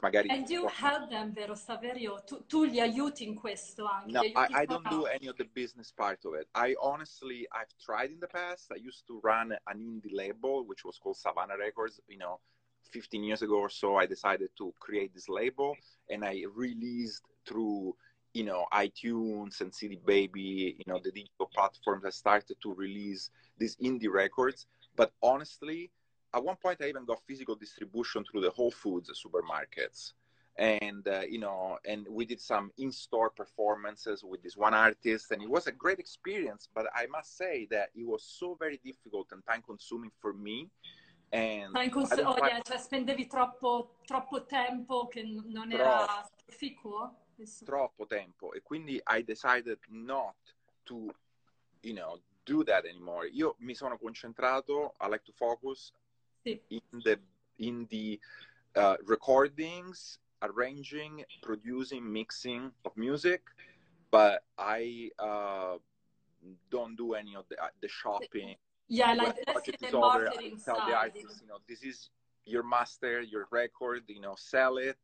magari... 0.00 0.28
And 0.28 0.48
you 0.48 0.66
help 0.66 1.08
them, 1.08 1.32
vero 1.32 1.54
Saverio? 1.54 2.22
Tu, 2.24 2.44
tu, 2.46 2.64
li 2.64 2.80
aiuti 2.80 3.24
in 3.24 3.34
questo 3.34 3.86
anche? 3.86 4.10
No, 4.10 4.22
I, 4.22 4.62
I 4.62 4.66
don't 4.66 4.88
do 4.88 5.06
any 5.06 5.28
of 5.28 5.36
the 5.36 5.48
business 5.52 5.92
part 5.92 6.24
of 6.24 6.34
it. 6.34 6.48
I 6.52 6.74
honestly, 6.80 7.46
I've 7.50 7.74
tried 7.78 8.10
in 8.10 8.18
the 8.18 8.28
past. 8.28 8.72
I 8.72 8.76
used 8.76 9.06
to 9.06 9.20
run 9.22 9.56
an 9.64 9.78
indie 9.78 10.12
label, 10.12 10.64
which 10.66 10.84
was 10.84 10.98
called 10.98 11.16
Savannah 11.16 11.56
Records, 11.56 12.00
you 12.08 12.18
know, 12.18 12.40
15 12.94 13.24
years 13.24 13.42
ago 13.42 13.56
or 13.56 13.68
so, 13.68 13.96
I 13.96 14.06
decided 14.06 14.50
to 14.58 14.72
create 14.78 15.12
this 15.12 15.28
label 15.28 15.76
and 16.08 16.24
I 16.24 16.44
released 16.54 17.22
through 17.44 17.96
you 18.34 18.44
know 18.44 18.66
itunes 18.74 19.60
and 19.60 19.72
cd 19.72 19.98
baby 20.04 20.76
you 20.76 20.84
know 20.92 21.00
the 21.02 21.12
digital 21.12 21.48
platforms 21.54 22.04
i 22.04 22.10
started 22.10 22.56
to 22.60 22.74
release 22.74 23.30
these 23.56 23.76
indie 23.76 24.12
records. 24.12 24.66
But 24.96 25.12
honestly 25.22 25.90
at 26.34 26.44
one 26.44 26.56
point 26.56 26.78
i 26.82 26.88
even 26.88 27.04
got 27.04 27.22
physical 27.26 27.54
distribution 27.54 28.24
through 28.24 28.42
the 28.42 28.50
whole 28.50 28.72
foods 28.72 29.08
supermarkets. 29.24 30.12
And 30.56 31.06
uh, 31.08 31.22
you 31.28 31.38
know 31.38 31.78
and 31.84 32.06
we 32.10 32.24
did 32.24 32.40
some 32.40 32.70
in-store 32.76 33.30
performances 33.30 34.22
with 34.22 34.42
this 34.42 34.56
one 34.56 34.74
artist 34.74 35.30
and 35.30 35.40
it 35.42 35.50
was 35.50 35.66
a 35.68 35.72
great 35.72 36.00
experience. 36.00 36.68
But 36.74 36.86
i 36.94 37.06
must 37.06 37.36
say 37.36 37.66
that 37.70 37.90
it 37.94 38.06
was 38.06 38.22
so 38.40 38.56
very 38.58 38.80
difficult 38.84 39.28
and 39.32 39.42
time 39.46 39.62
consuming 39.66 40.12
for 40.20 40.32
me 40.32 40.70
And 41.32 41.76
in 41.76 41.90
cons- 41.90 42.12
oh, 42.12 42.36
yeah, 42.46 42.60
cioè 42.62 42.78
spendevi 42.78 43.26
troppo, 43.26 43.96
troppo 44.04 44.44
tempo 44.44 45.08
che 45.08 45.24
non 45.24 45.72
era 45.72 46.06
proficuo? 46.46 47.23
Troppo 47.64 48.06
tempo. 48.06 48.52
E 48.52 48.60
quindi 48.62 49.00
I 49.04 49.22
decided 49.22 49.78
not 49.88 50.36
to, 50.84 51.12
you 51.82 51.94
know, 51.94 52.20
do 52.44 52.62
that 52.64 52.84
anymore. 52.84 53.28
Io 53.28 53.56
mi 53.58 53.74
sono 53.74 53.98
concentrato, 53.98 54.94
I 55.00 55.08
like 55.08 55.24
to 55.24 55.32
focus 55.32 55.92
sì. 56.42 56.60
in 56.68 56.80
the, 57.02 57.18
in 57.56 57.86
the 57.88 58.20
uh, 58.76 58.96
recordings, 59.06 60.18
arranging, 60.42 61.24
producing, 61.40 62.04
mixing 62.04 62.70
of 62.84 62.96
music, 62.96 63.42
but 64.10 64.44
I 64.58 65.10
uh, 65.18 65.78
don't 66.70 66.96
do 66.96 67.14
any 67.14 67.34
of 67.34 67.46
the, 67.48 67.56
uh, 67.62 67.68
the 67.80 67.88
shopping. 67.88 68.56
Yeah, 68.88 69.14
like 69.14 69.36
let's 69.46 69.66
the 69.80 69.90
marketing 69.90 69.94
over, 69.94 70.30
tell 70.64 70.86
the 70.86 70.94
artist, 70.94 71.40
you 71.40 71.48
know, 71.48 71.58
this 71.66 71.82
is 71.82 72.10
your 72.44 72.62
master, 72.62 73.22
your 73.22 73.48
record, 73.50 74.02
you 74.08 74.20
know, 74.20 74.34
sell 74.36 74.76
it, 74.76 74.98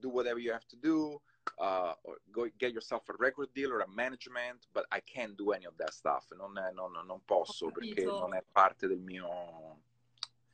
do 0.00 0.08
whatever 0.08 0.38
you 0.38 0.52
have 0.52 0.66
to 0.68 0.76
do, 0.76 1.20
uh, 1.56 1.94
go 2.30 2.48
get 2.56 2.72
yourself 2.72 3.08
a 3.08 3.14
record 3.18 3.48
deal 3.52 3.72
or 3.72 3.80
a 3.80 3.88
management, 3.88 4.66
but 4.72 4.86
I 4.90 5.00
can't 5.00 5.36
do 5.36 5.52
any 5.52 5.66
of 5.66 5.76
that 5.76 5.92
stuff. 5.92 6.30
Non, 6.36 6.52
non, 6.74 6.92
non 7.06 7.20
posso 7.24 7.70
perché 7.70 8.04
non 8.04 8.34
è 8.34 8.42
parte 8.50 8.86
del 8.86 9.00
mio... 9.00 9.80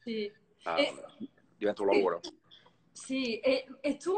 Sì. 0.02 0.30
Uh, 0.64 0.78
e, 0.78 0.94
diventa 1.56 1.82
un 1.82 1.88
lavoro. 1.88 2.20
Sì, 2.92 3.40
e, 3.40 3.66
e 3.80 3.96
tu, 3.96 4.14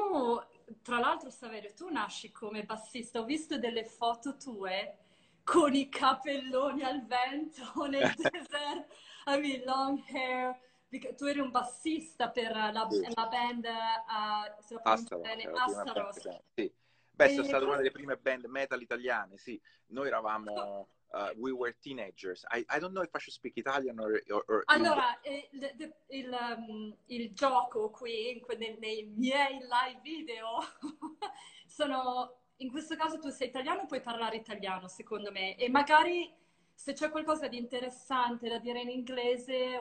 tra 0.82 0.98
l'altro 0.98 1.30
Saverio, 1.30 1.72
tu 1.74 1.88
nasci 1.88 2.30
come 2.30 2.64
bassista. 2.64 3.20
Ho 3.20 3.24
visto 3.24 3.58
delle 3.58 3.84
foto 3.84 4.36
tue 4.36 4.98
con 5.42 5.74
i 5.74 5.88
capelloni 5.88 6.82
al 6.82 7.06
vento 7.06 7.86
nel 7.86 8.12
deserto. 8.16 8.94
I 9.26 9.40
mean, 9.40 9.62
long 9.64 10.00
hair. 10.08 10.58
Tu 10.98 11.24
eri 11.24 11.40
un 11.40 11.50
bassista 11.50 12.30
per 12.30 12.52
la, 12.52 12.86
sì. 12.90 13.06
la 13.14 13.26
band 13.26 13.64
uh, 13.64 14.62
se 14.62 14.74
lo 14.74 14.80
Astaroth, 14.82 15.22
bene, 15.22 15.44
Astaroth. 15.44 16.42
Sì. 16.54 16.72
Beh, 17.10 17.24
è 17.24 17.44
stata 17.44 17.64
una 17.64 17.76
delle 17.76 17.90
prime 17.90 18.16
band 18.16 18.44
metal 18.44 18.80
italiane, 18.80 19.36
sì. 19.38 19.60
Noi 19.88 20.06
eravamo... 20.06 20.88
Uh, 21.10 21.30
we 21.38 21.52
were 21.52 21.74
teenagers. 21.80 22.44
I, 22.50 22.64
I, 22.68 22.78
don't 22.78 22.92
know 22.92 23.02
if 23.02 23.14
I 23.14 23.18
should 23.20 23.32
speak 23.32 23.56
Italian 23.56 23.98
or... 24.00 24.20
or, 24.28 24.44
or 24.48 24.62
allora, 24.66 25.18
il, 25.22 25.74
il, 25.78 25.94
il, 26.08 26.38
um, 26.58 26.96
il, 27.06 27.32
gioco 27.32 27.90
qui, 27.90 28.42
nei, 28.58 28.76
nei 28.78 29.04
miei 29.16 29.58
live 29.60 30.00
video, 30.02 30.58
sono 31.64 32.40
in 32.58 32.70
questo 32.70 32.96
caso 32.96 33.18
tu 33.18 33.30
sei 33.30 33.48
italiano, 33.48 33.86
puoi 33.86 34.00
parlare 34.00 34.36
italiano, 34.36 34.88
secondo 34.88 35.30
me, 35.30 35.56
e 35.56 35.68
magari 35.68 36.32
se 36.72 36.92
c'è 36.92 37.10
qualcosa 37.10 37.48
di 37.48 37.56
interessante 37.56 38.48
da 38.48 38.58
dire 38.58 38.80
in 38.80 38.90
inglese, 38.90 39.80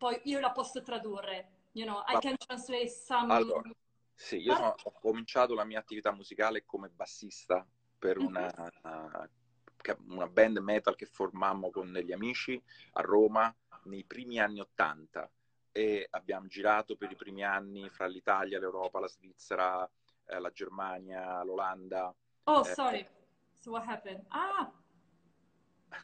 poi 0.00 0.18
io 0.24 0.40
la 0.40 0.50
posso 0.50 0.82
tradurre. 0.82 1.66
You 1.72 1.84
know, 1.84 2.02
I 2.08 2.18
can 2.20 2.34
translate 2.38 2.88
some... 2.88 3.30
Allora, 3.34 3.70
sì, 4.14 4.36
io 4.36 4.54
sono, 4.54 4.74
ho 4.82 4.92
cominciato 4.98 5.52
la 5.52 5.64
mia 5.64 5.78
attività 5.78 6.10
musicale 6.10 6.64
come 6.64 6.88
bassista 6.88 7.66
per 7.98 8.18
mhm. 8.18 8.26
una, 8.26 8.72
uh-huh. 8.82 9.96
una 10.06 10.26
band 10.26 10.56
metal 10.56 10.96
che 10.96 11.04
formammo 11.04 11.70
con 11.70 11.92
degli 11.92 12.12
amici 12.12 12.60
a 12.92 13.02
Roma 13.02 13.54
nei 13.84 14.04
primi 14.04 14.40
anni 14.40 14.60
Ottanta 14.60 15.30
e 15.70 16.06
abbiamo 16.10 16.46
girato 16.46 16.96
per 16.96 17.10
i 17.10 17.16
primi 17.16 17.44
anni 17.44 17.90
fra 17.90 18.06
l'Italia, 18.06 18.58
l'Europa, 18.58 19.00
la 19.00 19.08
Svizzera, 19.08 19.88
eh, 20.24 20.38
la 20.38 20.50
Germania, 20.50 21.42
l'Olanda. 21.44 22.14
Oh, 22.44 22.60
eh, 22.66 22.72
sorry. 22.72 23.06
So 23.52 23.72
what 23.72 23.86
happened? 23.86 24.24
Ah! 24.28 24.72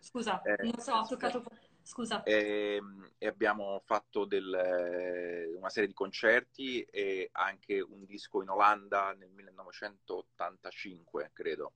Scusa, 0.01 0.43
eh, 0.43 0.63
non 0.65 0.79
so, 0.81 0.93
ho 0.93 1.07
toccato... 1.07 1.43
Scusa. 1.87 2.25
E, 2.25 2.75
ehm, 2.75 3.13
e 3.17 3.29
abbiamo 3.29 3.81
fatto 3.85 4.25
del, 4.25 4.53
eh, 4.53 5.55
una 5.55 5.69
serie 5.69 5.89
di 5.89 5.95
concerti 5.95 6.83
e 6.83 7.29
anche 7.31 7.81
un 7.81 8.05
disco 8.05 8.43
in 8.43 8.49
Olanda 8.49 9.13
nel 9.13 9.31
1985, 9.31 11.31
credo. 11.33 11.75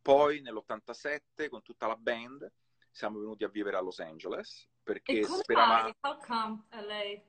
Poi 0.00 0.40
nell'87 0.40 1.50
con 1.50 1.60
tutta 1.60 1.86
la 1.86 1.96
band 1.96 2.50
siamo 2.90 3.18
venuti 3.18 3.44
a 3.44 3.48
vivere 3.48 3.76
a 3.76 3.82
Los 3.82 4.00
Angeles 4.00 4.66
perché 4.82 5.20
e 5.20 5.26
come 5.26 5.42
speravamo... 5.42 5.94
Come 6.00 6.64
LA? 6.70 7.20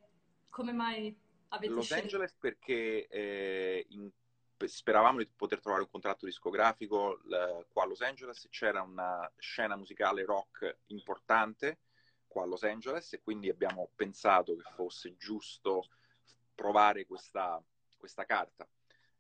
Come 0.50 0.72
mai 0.72 1.14
avete 1.50 1.74
Los 1.74 1.86
scelto? 1.86 2.04
Angeles 2.04 2.34
perché 2.40 3.06
eh, 3.08 3.86
in 3.90 4.10
speravamo 4.66 5.18
di 5.18 5.28
poter 5.28 5.60
trovare 5.60 5.84
un 5.84 5.90
contratto 5.90 6.26
discografico 6.26 7.20
l- 7.26 7.66
qua 7.70 7.84
a 7.84 7.86
Los 7.86 8.00
Angeles, 8.00 8.48
c'era 8.50 8.82
una 8.82 9.30
scena 9.36 9.76
musicale 9.76 10.24
rock 10.24 10.78
importante 10.88 11.80
qua 12.34 12.44
a 12.44 12.46
Los 12.48 12.64
Angeles 12.64 13.14
e 13.14 13.22
quindi 13.22 13.48
abbiamo 13.48 13.90
pensato 13.96 14.56
che 14.56 14.64
fosse 14.74 15.16
giusto 15.16 15.88
provare 16.56 17.06
questa, 17.06 17.64
questa 17.96 18.26
carta. 18.26 18.68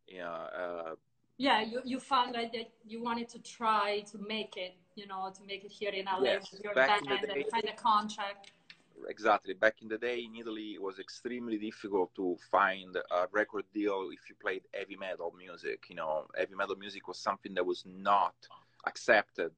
Uh, 0.05 0.15
uh, 0.15 0.97
yeah, 1.37 1.61
you, 1.61 1.81
you 1.85 1.99
found 1.99 2.33
that 2.33 2.51
you 2.83 3.01
wanted 3.01 3.29
to 3.29 3.39
try 3.39 4.03
to 4.11 4.17
make 4.17 4.57
it, 4.57 4.75
you 4.95 5.05
know, 5.05 5.31
to 5.31 5.43
make 5.45 5.63
it 5.63 5.71
here 5.71 5.93
in 5.95 6.05
LA 6.05 6.23
yes, 6.23 6.51
with 6.51 6.61
your 6.63 6.73
band 6.73 7.07
and 7.07 7.45
find 7.49 7.69
a 7.69 7.75
contract. 7.75 8.51
exactly. 9.07 9.53
Back 9.53 9.81
in 9.81 9.87
the 9.87 9.97
day 9.97 10.23
in 10.23 10.35
Italy, 10.35 10.73
it 10.73 10.81
was 10.81 10.99
extremely 10.99 11.57
difficult 11.57 12.13
to 12.15 12.37
find 12.51 12.95
a 12.95 13.27
record 13.31 13.65
deal 13.73 14.09
if 14.11 14.29
you 14.29 14.35
played 14.35 14.63
heavy 14.73 14.97
metal 14.97 15.33
music. 15.37 15.85
You 15.89 15.95
know, 15.95 16.27
heavy 16.35 16.55
metal 16.55 16.75
music 16.75 17.07
was 17.07 17.17
something 17.17 17.53
that 17.53 17.65
was 17.65 17.83
not 17.85 18.35
accepted 18.85 19.51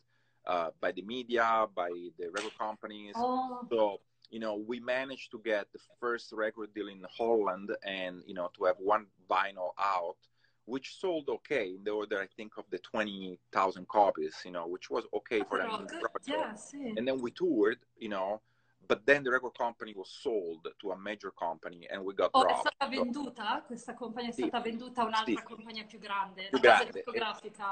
uh, 0.48 0.70
by 0.80 0.92
the 0.92 1.02
media, 1.02 1.68
by 1.76 1.90
the 2.20 2.30
record 2.32 2.58
companies. 2.58 3.14
Oh. 3.16 3.66
So, 3.70 4.02
you 4.30 4.40
know, 4.40 4.56
we 4.56 4.80
managed 4.80 5.32
to 5.32 5.42
get 5.44 5.68
the 5.72 5.80
first 6.00 6.32
record 6.34 6.74
deal 6.74 6.88
in 6.88 7.06
Holland 7.10 7.72
and, 7.86 8.22
you 8.26 8.34
know, 8.34 8.50
to 8.58 8.66
have 8.66 8.76
one 8.80 9.06
vinyl 9.30 9.72
out, 9.80 10.18
which 10.66 10.96
sold 11.00 11.30
okay 11.30 11.70
in 11.70 11.84
the 11.84 11.92
order, 11.92 12.20
I 12.20 12.28
think, 12.36 12.54
of 12.58 12.66
the 12.72 12.80
20,000 12.80 13.88
copies, 13.88 14.36
you 14.44 14.52
know, 14.52 14.68
which 14.68 14.90
was 14.90 15.06
okay 15.14 15.44
for 15.48 15.60
them. 15.60 15.88
Yeah, 16.28 16.56
and 16.98 17.08
then 17.08 17.22
we 17.22 17.32
toured, 17.32 17.78
you 18.00 18.10
know, 18.10 18.42
but 18.88 19.06
then 19.06 19.24
the 19.24 19.30
record 19.30 19.54
company 19.58 19.94
was 19.96 20.10
sold 20.10 20.68
to 20.80 20.92
a 20.92 20.96
major 20.96 21.32
company 21.32 21.88
and 21.90 22.04
we 22.04 22.14
got 22.14 22.30
oh, 22.34 22.44
dropped. 22.44 22.58
è 22.58 22.60
stata 22.60 22.88
venduta? 22.88 23.64
Questa 23.66 23.94
compagnia 23.94 24.30
è 24.30 24.34
stata 24.34 24.62
sì. 24.62 24.70
venduta 24.70 25.02
a 25.02 25.06
un'altra 25.06 25.36
sì. 25.36 25.44
compagnia 25.44 25.86
più 25.86 26.00
grande, 26.00 26.50
più 26.50 26.60
grande. 26.60 27.04
E, 27.04 27.04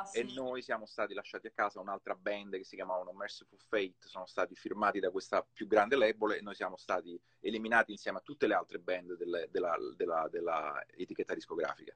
sì. 0.05 0.19
e, 0.19 0.23
noi 0.33 0.61
siamo 0.61 0.85
stati 0.85 1.13
lasciati 1.13 1.47
a 1.47 1.51
casa 1.53 1.79
un'altra 1.79 2.15
band 2.15 2.55
che 2.55 2.63
si 2.63 2.75
chiamavano 2.75 3.11
Merciful 3.11 3.59
Fate, 3.59 3.95
sono 3.99 4.25
stati 4.25 4.55
firmati 4.55 4.99
da 4.99 5.11
questa 5.11 5.45
più 5.53 5.67
grande 5.67 5.95
label 5.95 6.33
e 6.33 6.41
noi 6.41 6.55
siamo 6.55 6.77
stati 6.77 7.19
eliminati 7.39 7.91
insieme 7.91 8.17
a 8.17 8.21
tutte 8.21 8.47
le 8.47 8.53
altre 8.53 8.79
band 8.79 9.15
delle, 9.17 9.47
della, 9.51 9.75
della, 9.95 10.27
della 10.29 10.83
etichetta 10.95 11.33
discografica. 11.33 11.93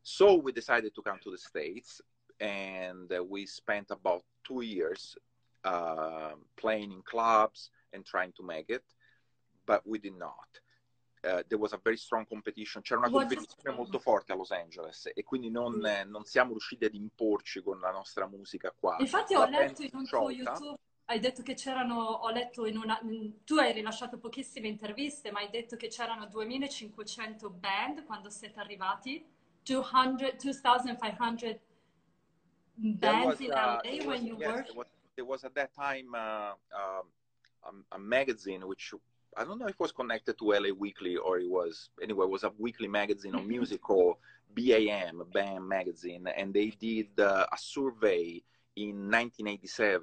So 0.00 0.40
we 0.40 0.52
decided 0.52 0.92
to 0.92 1.02
come 1.02 1.18
to 1.20 1.30
the 1.30 1.38
States 1.38 2.02
and 2.38 3.10
we 3.28 3.46
spent 3.46 3.90
about 3.90 4.24
two 4.42 4.62
years 4.62 5.16
uh, 5.64 6.34
playing 6.56 6.92
in 6.92 7.02
clubs, 7.02 7.70
and 7.94 8.04
trying 8.04 8.32
to 8.32 8.42
make 8.42 8.68
it, 8.68 8.84
but 9.64 9.82
we 9.86 9.98
did 9.98 10.16
not. 10.16 10.60
Uh, 11.24 11.42
there 11.48 11.58
was 11.58 11.72
a 11.72 11.80
very 11.82 11.96
strong 11.96 12.26
competition, 12.26 12.82
c'era 12.82 13.00
una 13.00 13.08
competizione 13.08 13.74
molto 13.74 13.98
forte 13.98 14.32
a 14.32 14.36
Los 14.36 14.50
Angeles 14.50 15.10
e 15.14 15.22
quindi 15.22 15.50
non, 15.50 15.78
mm. 15.78 15.86
eh, 15.86 16.04
non, 16.04 16.24
siamo 16.24 16.50
riusciti 16.50 16.84
ad 16.84 16.92
imporci 16.92 17.62
con 17.62 17.80
la 17.80 17.90
nostra 17.90 18.26
musica 18.26 18.74
qua. 18.78 18.96
Infatti 18.98 19.32
la 19.32 19.40
ho 19.40 19.46
letto 19.46 19.82
in 19.82 19.90
un 19.94 20.04
tuo 20.04 20.28
YouTube, 20.28 20.76
hai 21.06 21.20
detto 21.20 21.42
che 21.42 21.54
c'erano, 21.54 21.96
ho 21.98 22.30
letto 22.30 22.66
in 22.66 22.76
una, 22.76 23.00
tu 23.44 23.56
hai 23.56 23.72
rilasciato 23.72 24.18
pochissime 24.18 24.68
interviste, 24.68 25.30
ma 25.30 25.40
hai 25.40 25.48
detto 25.48 25.76
che 25.76 25.88
c'erano 25.88 26.26
2500 26.26 27.48
band 27.50 28.04
quando 28.04 28.28
siete 28.28 28.60
arrivati, 28.60 29.26
200, 29.62 30.36
2500 30.38 31.60
bands 32.74 33.40
in 33.40 33.48
LA 33.48 33.78
uh, 33.78 34.06
when 34.06 34.26
you 34.26 34.36
yes, 34.38 34.46
were? 34.46 34.62
There 34.62 34.74
was, 34.74 34.86
there 35.14 35.26
was 35.26 35.44
at 35.44 35.54
that 35.54 35.72
time 35.74 36.14
uh, 36.14 36.52
um, 36.74 37.08
a, 37.66 37.96
a, 37.96 37.98
magazine 37.98 38.66
which 38.66 38.92
I 39.36 39.44
don't 39.44 39.58
know 39.58 39.66
if 39.66 39.72
it 39.72 39.80
was 39.80 39.92
connected 39.92 40.38
to 40.38 40.44
LA 40.52 40.72
Weekly 40.76 41.16
or 41.16 41.38
it 41.38 41.48
was 41.48 41.90
anyway 42.02 42.24
it 42.24 42.30
was 42.30 42.44
a 42.44 42.52
weekly 42.58 42.88
magazine 42.88 43.34
on 43.34 43.48
music 43.56 43.82
called 43.82 44.16
BAM 44.54 45.22
BAM 45.32 45.68
magazine 45.68 46.26
and 46.36 46.54
they 46.54 46.70
did 46.70 47.08
uh, 47.18 47.46
a 47.52 47.58
survey 47.58 48.42
in 48.76 49.10
1987 49.10 50.02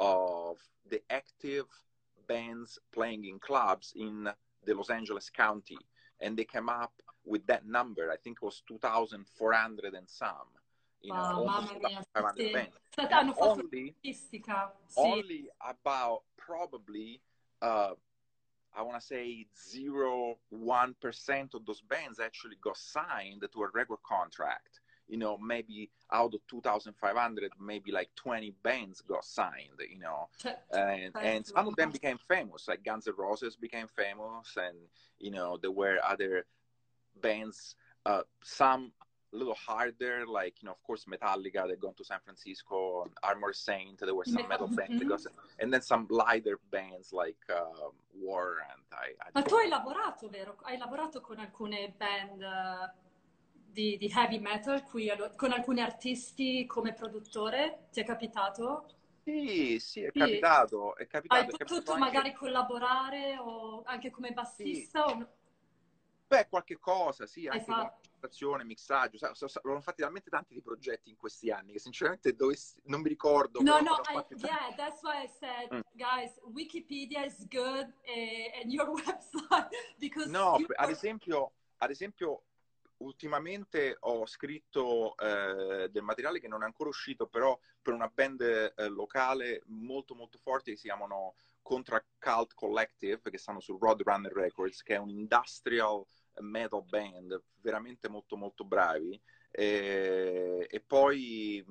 of 0.00 0.56
the 0.90 1.00
active 1.10 1.66
bands 2.26 2.78
playing 2.92 3.24
in 3.24 3.38
clubs 3.38 3.92
in 3.96 4.28
the 4.66 4.74
Los 4.74 4.90
Angeles 4.90 5.30
County 5.30 5.78
and 6.20 6.36
they 6.36 6.44
came 6.44 6.68
up 6.68 6.92
with 7.24 7.46
that 7.46 7.66
number. 7.66 8.10
I 8.10 8.16
think 8.16 8.38
it 8.40 8.44
was 8.44 8.62
2400 8.68 9.94
and 9.94 10.08
some 10.08 10.30
you 11.04 11.12
know, 11.12 11.42
wow, 11.42 11.44
mamma 11.44 11.78
mia, 11.78 12.02
500 12.12 12.36
sì. 12.36 12.52
bands. 12.52 12.76
Hanno 12.96 13.34
fatto 13.34 13.60
only. 13.60 13.94
Only 14.96 15.48
about 15.60 16.22
probably, 16.36 17.20
uh, 17.60 17.94
I 18.76 18.82
want 18.82 19.00
to 19.00 19.06
say 19.06 19.46
0.1% 19.54 21.54
of 21.54 21.66
those 21.66 21.80
bands 21.82 22.18
actually 22.18 22.56
got 22.60 22.76
signed 22.76 23.46
to 23.52 23.62
a 23.62 23.68
record 23.72 24.02
contract. 24.02 24.80
you 25.08 25.18
know, 25.18 25.36
maybe 25.38 25.90
out 26.12 26.34
of 26.34 26.40
2,500, 26.48 27.50
maybe 27.60 27.92
like 27.92 28.08
20 28.16 28.54
bands 28.62 29.02
got 29.02 29.24
signed, 29.24 29.78
you 29.90 29.98
know, 29.98 30.28
and, 30.72 31.12
and 31.20 31.46
some 31.46 31.68
of 31.68 31.76
them 31.76 31.90
became 31.90 32.18
famous, 32.26 32.68
like 32.68 32.84
Guns 32.84 33.06
N' 33.06 33.14
Roses 33.18 33.56
became 33.56 33.86
famous, 33.86 34.56
and, 34.56 34.76
you 35.18 35.30
know, 35.30 35.58
there 35.60 35.70
were 35.70 35.98
other 36.06 36.46
bands, 37.20 37.76
uh, 38.06 38.22
some 38.42 38.92
a 39.34 39.36
little 39.36 39.54
harder, 39.54 40.24
like, 40.26 40.62
you 40.62 40.66
know, 40.66 40.72
of 40.72 40.82
course, 40.82 41.04
Metallica, 41.06 41.66
they've 41.66 41.78
gone 41.78 41.94
to 41.94 42.04
San 42.04 42.20
Francisco, 42.22 43.06
Armor 43.22 43.52
Saint, 43.52 43.98
there 43.98 44.14
were 44.14 44.24
some 44.24 44.46
metal 44.48 44.68
bands, 44.68 44.98
because, 44.98 45.26
and 45.58 45.72
then 45.72 45.82
some 45.82 46.06
lighter 46.08 46.58
bands 46.70 47.12
like 47.12 47.36
uh, 47.50 47.88
Warrant. 48.14 48.86
I, 48.92 49.14
I 49.20 49.30
Ma 49.34 49.42
tu 49.42 49.56
hai 49.56 49.68
lavorato, 49.68 50.28
vero? 50.28 50.56
Hai 50.62 50.78
lavorato 50.78 51.20
con 51.20 51.38
alcune 51.38 51.92
band 51.96 52.94
di, 53.52 53.96
di 53.96 54.12
heavy 54.14 54.38
metal 54.38 54.84
qui, 54.84 55.10
con 55.36 55.52
alcuni 55.52 55.80
artisti 55.80 56.64
come 56.66 56.94
produttore? 56.94 57.88
Ti 57.90 58.00
è 58.00 58.04
capitato? 58.04 58.86
Sì, 59.24 59.78
sì, 59.80 60.02
è 60.02 60.10
sì. 60.12 60.18
capitato. 60.18 60.96
È 60.96 61.06
capitato 61.06 61.40
Hai 61.40 61.46
potuto 61.48 61.92
anche... 61.92 62.04
magari 62.04 62.32
collaborare 62.34 63.36
o 63.38 63.82
anche 63.84 64.10
come 64.10 64.30
bassista? 64.30 65.06
Sì. 65.06 65.12
O... 65.14 65.28
Beh, 66.26 66.48
qualche 66.48 66.78
cosa, 66.78 67.26
sì, 67.26 67.46
anche 67.46 67.72
registrazione, 68.24 68.64
mixaggio. 68.64 69.18
L'ho 69.62 69.80
fatti 69.80 70.02
talmente 70.02 70.30
tanti 70.30 70.54
di 70.54 70.62
progetti 70.62 71.10
in 71.10 71.16
questi 71.16 71.50
anni 71.50 71.72
che 71.72 71.78
sinceramente 71.78 72.34
dovessi... 72.34 72.80
non 72.84 73.00
mi 73.00 73.08
ricordo. 73.08 73.60
No, 73.60 73.80
no, 73.80 74.00
I, 74.08 74.24
yeah, 74.36 74.74
that's 74.76 75.02
why 75.02 75.24
I 75.24 75.28
said, 75.28 75.70
mm. 75.72 75.80
guys, 75.92 76.38
Wikipedia 76.52 77.24
is 77.24 77.46
good 77.48 77.92
eh, 78.02 78.52
and 78.60 78.72
your 78.72 78.88
website 79.04 79.68
because... 79.98 80.30
No, 80.30 80.58
ad 80.76 80.90
esempio, 80.90 81.52
ad 81.78 81.90
esempio 81.90 82.44
ultimamente 82.98 83.96
ho 84.00 84.26
scritto 84.26 85.16
eh, 85.18 85.88
del 85.90 86.02
materiale 86.02 86.40
che 86.40 86.48
non 86.48 86.62
è 86.62 86.64
ancora 86.64 86.88
uscito, 86.88 87.26
però 87.26 87.58
per 87.82 87.92
una 87.92 88.08
band 88.08 88.40
eh, 88.40 88.88
locale 88.88 89.62
molto 89.66 90.14
molto 90.14 90.38
forte 90.38 90.70
che 90.70 90.76
si 90.76 90.86
chiamano 90.86 91.34
Contra 91.64 92.04
Cult 92.18 92.52
Collective, 92.54 93.30
che 93.30 93.38
stanno 93.38 93.60
su 93.60 93.78
Roadrunner 93.80 94.32
Records, 94.32 94.82
che 94.82 94.96
è 94.96 94.98
un 94.98 95.08
industrial 95.08 96.04
metal 96.40 96.84
band 96.84 97.42
veramente 97.62 98.10
molto 98.10 98.36
molto 98.36 98.64
bravi. 98.64 99.18
E, 99.50 100.66
e 100.68 100.80
poi 100.80 101.64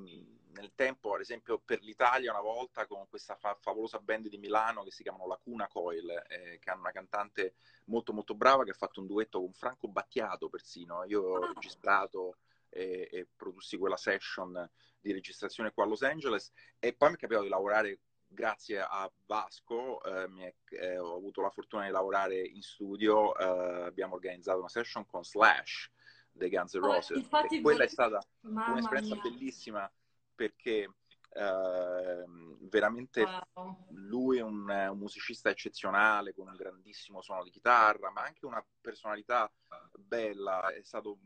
nel 0.54 0.72
tempo, 0.74 1.14
ad 1.14 1.22
esempio, 1.22 1.60
per 1.60 1.82
l'Italia 1.82 2.32
una 2.32 2.42
volta 2.42 2.88
con 2.88 3.08
questa 3.08 3.36
fa- 3.36 3.58
favolosa 3.60 4.00
band 4.00 4.30
di 4.30 4.38
Milano 4.38 4.84
che 4.84 4.92
si 4.92 5.04
chiamano 5.04 5.28
Lacuna 5.28 5.68
Coil, 5.68 6.10
eh, 6.28 6.58
che 6.60 6.70
hanno 6.72 6.82
una 6.82 6.92
cantante 6.92 7.54
molto 7.86 8.14
molto 8.14 8.34
brava 8.34 8.64
che 8.64 8.72
ha 8.72 8.76
fatto 8.76 9.00
un 9.00 9.06
duetto 9.06 9.40
con 9.40 9.54
Franco 9.54 9.88
Battiato 9.88 10.50
persino. 10.50 11.04
Io 11.06 11.22
ho 11.22 11.44
ah. 11.44 11.52
registrato 11.54 12.38
e, 12.70 13.08
e 13.12 13.28
produssi 13.36 13.78
quella 13.78 13.98
session 13.98 14.70
di 15.00 15.12
registrazione 15.12 15.72
qua 15.72 15.84
a 15.84 15.88
Los 15.88 16.02
Angeles 16.02 16.52
e 16.80 16.94
poi 16.94 17.10
mi 17.10 17.16
è 17.16 17.20
capitato 17.20 17.44
di 17.44 17.52
lavorare 17.52 18.00
grazie 18.34 18.80
a 18.80 19.10
Vasco 19.26 20.04
eh, 20.04 20.56
è, 20.70 20.76
eh, 20.76 20.98
ho 20.98 21.16
avuto 21.16 21.42
la 21.42 21.50
fortuna 21.50 21.86
di 21.86 21.92
lavorare 21.92 22.40
in 22.40 22.62
studio, 22.62 23.36
eh, 23.38 23.84
abbiamo 23.84 24.16
organizzato 24.16 24.60
una 24.60 24.70
session 24.70 25.06
con 25.06 25.24
Slash 25.24 25.92
dei 26.32 26.50
Guns 26.50 26.74
N' 26.74 26.82
Roses. 26.82 27.28
Oh, 27.30 27.62
quella 27.62 27.84
è 27.84 27.88
stata 27.88 28.20
Mamma 28.42 28.72
un'esperienza 28.72 29.16
mia. 29.16 29.24
bellissima 29.24 29.92
perché 30.36 30.90
eh, 31.36 32.24
veramente 32.62 33.24
wow. 33.54 33.86
lui 33.90 34.38
è 34.38 34.42
un, 34.42 34.68
un, 34.70 34.98
musicista 34.98 35.50
eccezionale 35.50 36.34
con 36.34 36.48
un 36.48 36.56
grandissimo 36.56 37.22
suono 37.22 37.44
di 37.44 37.50
chitarra, 37.50 38.12
ma 38.12 38.22
anche 38.22 38.46
una 38.46 38.64
personalità 38.82 39.52
bella. 39.96 40.68
È 40.68 40.82
stato, 40.84 41.20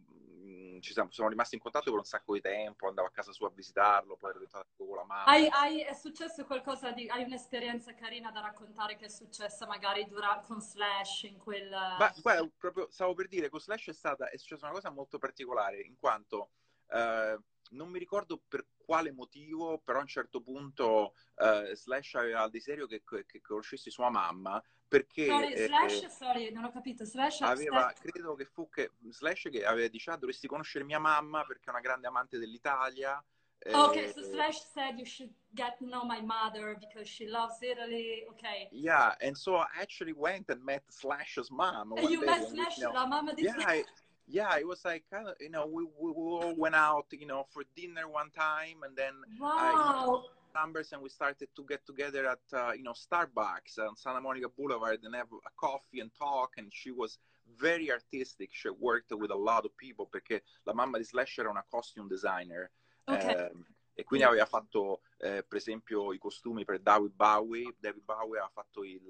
mh, 0.48 0.76
mm, 0.76 0.80
ci 0.80 0.94
siamo, 0.94 1.12
siamo, 1.12 1.30
rimasti 1.30 1.56
in 1.56 1.62
contatto 1.62 1.90
per 1.90 2.00
un 2.00 2.06
sacco 2.06 2.34
di 2.34 2.42
tempo, 2.42 2.88
andavo 2.88 3.08
a 3.08 3.12
casa 3.12 3.32
sua 3.32 3.48
a 3.48 3.52
visitarlo, 3.52 4.16
poi 4.16 4.30
ero 4.30 4.40
diventato 4.40 4.86
con 4.86 4.96
la 4.96 5.04
mamma. 5.04 5.26
Hai, 5.26 5.48
hai, 5.50 5.82
è 5.82 5.94
successo 5.94 6.46
qualcosa 6.46 6.92
di... 6.92 7.10
Hai 7.10 7.24
un'esperienza 7.24 7.94
carina 7.94 8.32
da 8.32 8.40
raccontare 8.40 8.96
che 8.96 9.06
è 9.06 9.10
successa 9.10 9.66
magari 9.66 10.08
dura, 10.08 10.42
con 10.46 10.62
Slash 10.62 11.24
in 11.24 11.38
quel... 11.38 11.70
Ma 11.70 12.14
guarda, 12.22 12.50
proprio 12.58 12.88
stavo 12.90 13.14
per 13.14 13.28
dire, 13.28 13.50
con 13.50 13.60
Slash 13.60 13.90
è 13.90 13.94
stata 13.94 14.30
è 14.30 14.38
successa 14.38 14.66
una 14.66 14.76
cosa 14.76 14.90
molto 14.90 15.18
particolare, 15.18 15.82
in 15.82 15.96
quanto... 15.98 16.52
Uh, 16.88 17.44
non 17.72 17.90
mi 17.90 18.00
ricordo 18.00 18.42
per 18.48 18.66
quale 18.78 19.12
motivo, 19.12 19.80
però 19.80 20.00
a 20.00 20.04
un 20.04 20.08
certo 20.08 20.42
punto 20.42 21.14
uh, 21.36 21.74
Slash 21.74 22.16
aveva 22.16 22.46
il 22.46 22.52
desiderio 22.52 22.88
che, 22.88 23.04
che, 23.04 23.26
che, 23.26 23.42
conoscessi 23.42 23.92
sua 23.92 24.10
mamma 24.10 24.64
perché... 24.88 25.26
Sorry, 25.26 25.54
eh, 25.54 25.66
Slash, 25.68 26.04
eh, 26.04 26.10
sorry, 26.10 26.52
non 26.52 26.64
ho 26.64 26.72
capito, 26.72 27.06
Slash... 27.06 27.42
Aveva, 27.42 27.94
credo 28.00 28.36
che 28.36 28.46
fu 28.46 28.70
che 28.70 28.92
Slash 29.10 29.50
che 29.50 29.66
aveva 29.66 29.88
detto, 29.88 30.12
ah, 30.12 30.18
dovresti 30.18 30.48
conoscere 30.48 30.84
mia 30.84 31.00
mamma 31.00 31.44
perché 31.46 31.66
è 31.66 31.70
una 31.70 31.82
grande 31.82 32.08
amante 32.08 32.38
dell'Italia. 32.38 33.24
Okay, 33.66 34.14
so 34.14 34.22
Slash 34.22 34.62
said 34.72 34.98
you 34.98 35.06
should 35.06 35.34
get 35.54 35.78
to 35.80 35.86
know 35.86 36.06
my 36.06 36.22
mother 36.22 36.78
because 36.80 37.10
she 37.10 37.28
loves 37.28 37.60
Italy. 37.62 38.24
Okay. 38.30 38.70
Yeah, 38.72 39.16
and 39.20 39.36
so 39.36 39.58
I 39.58 39.66
actually 39.82 40.14
went 40.14 40.50
and 40.50 40.64
met 40.64 40.84
Slash's 40.90 41.50
mom. 41.50 41.94
You 41.98 42.24
met 42.24 42.48
Slash, 42.48 42.80
la 42.80 43.08
mamma 43.08 43.34
di 43.34 43.44
yeah, 43.44 43.56
Slash? 43.56 43.86
Yeah, 44.28 44.58
it 44.58 44.68
was 44.68 44.84
like 44.84 45.04
kind 45.12 45.28
of 45.28 45.36
you 45.40 45.50
know 45.50 45.66
we, 45.66 45.84
we, 45.84 46.12
we 46.12 46.24
all 46.32 46.54
went 46.56 46.76
out 46.76 47.06
you 47.12 47.26
know 47.26 47.46
for 47.50 47.64
dinner 47.76 48.08
one 48.08 48.30
time 48.32 48.84
and 48.84 48.96
then 48.96 49.14
wow. 49.40 50.24
I, 50.24 50.60
numbers 50.60 50.92
and 50.92 51.02
we 51.02 51.10
started 51.10 51.48
to 51.56 51.64
get 51.64 51.86
together 51.86 52.28
at 52.28 52.40
uh, 52.54 52.72
you 52.74 52.84
know 52.84 52.94
Starbucks 52.94 53.80
on 53.80 53.96
Santa 53.96 54.20
Monica 54.20 54.50
Boulevard 54.50 55.00
and 55.04 55.16
have 55.16 55.28
a 55.32 55.52
coffee 55.56 56.02
and 56.02 56.12
talk 56.18 56.52
and 56.58 56.68
she 56.72 56.92
was 56.92 57.20
very 57.58 57.90
artistic 57.92 58.50
she 58.52 58.70
worked 58.70 59.12
with 59.12 59.32
a 59.32 59.36
lot 59.36 59.66
of 59.66 59.72
people 59.78 60.08
perché 60.08 60.42
la 60.64 60.74
mamma 60.74 60.98
di 60.98 61.06
Slash 61.06 61.38
era 61.40 61.50
una 61.50 61.66
costume 61.70 62.08
designer 62.08 62.72
okay. 63.06 63.36
eh, 63.36 63.52
e 63.94 64.04
quindi 64.04 64.26
aveva 64.26 64.46
fatto 64.46 65.02
eh, 65.20 65.44
per 65.48 65.58
esempio 65.58 66.12
i 66.12 66.18
costumi 66.18 66.66
per 66.66 66.80
David 66.80 67.14
Bowie 67.16 67.76
David 67.80 68.04
Bowie 68.04 68.40
aveva 68.40 68.52
fatto 68.54 68.84
il 68.84 69.10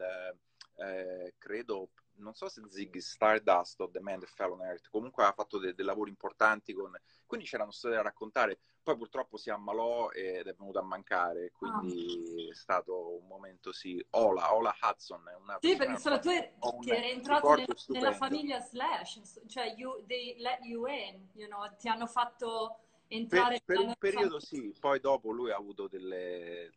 eh, 0.76 1.34
credo 1.40 1.90
non 2.18 2.34
so 2.34 2.48
se 2.50 2.62
Ziggy 2.70 3.02
Stardust 3.02 3.80
o 3.82 3.90
The 3.90 4.00
Man 4.00 4.20
That 4.20 4.30
Fell 4.30 4.52
on 4.52 4.62
Earth, 4.62 4.90
comunque 4.90 5.24
ha 5.24 5.34
fatto 5.34 5.58
dei, 5.58 5.74
dei 5.74 5.86
lavori 5.86 6.10
importanti 6.10 6.74
con... 6.74 6.92
Quindi 7.26 7.46
c'erano 7.46 7.72
storie 7.72 7.98
da 7.98 8.04
raccontare, 8.04 8.60
poi 8.82 8.96
purtroppo 8.96 9.36
si 9.36 9.50
ammalò 9.50 10.12
ed 10.12 10.48
è 10.48 10.54
venuto 10.54 10.80
a 10.80 10.84
mancare, 10.84 11.52
quindi 11.52 12.46
ah. 12.48 12.52
è 12.52 12.56
stato 12.56 13.18
un 13.18 13.28
momento 13.28 13.74
sì. 13.74 14.04
Ola, 14.12 14.54
Ola 14.54 14.74
Hudson 14.82 15.28
è 15.28 15.36
una 15.36 15.58
Sì, 15.60 15.76
perché 15.76 15.98
sono 15.98 16.20
tu 16.20 16.30
che 16.30 16.96
eri 16.96 17.12
entrato 17.12 17.54
nel, 17.54 17.68
nella 17.88 18.14
famiglia 18.14 18.62
Slash, 18.62 19.42
cioè 19.48 19.74
you, 19.76 20.06
they 20.06 20.38
let 20.40 20.62
you 20.64 20.86
in, 20.88 21.28
you 21.34 21.48
know, 21.48 21.68
ti 21.78 21.90
hanno 21.90 22.08
fatto 22.08 22.80
entrare... 23.08 23.62
Per, 23.66 23.76
per 23.76 23.86
un 23.86 23.96
periodo 24.00 24.40
famiglia. 24.40 24.72
sì, 24.72 24.80
poi 24.80 25.00
dopo 25.02 25.32
lui 25.32 25.52
ha 25.52 25.58
avuto 25.58 25.90
delle... 25.90 26.72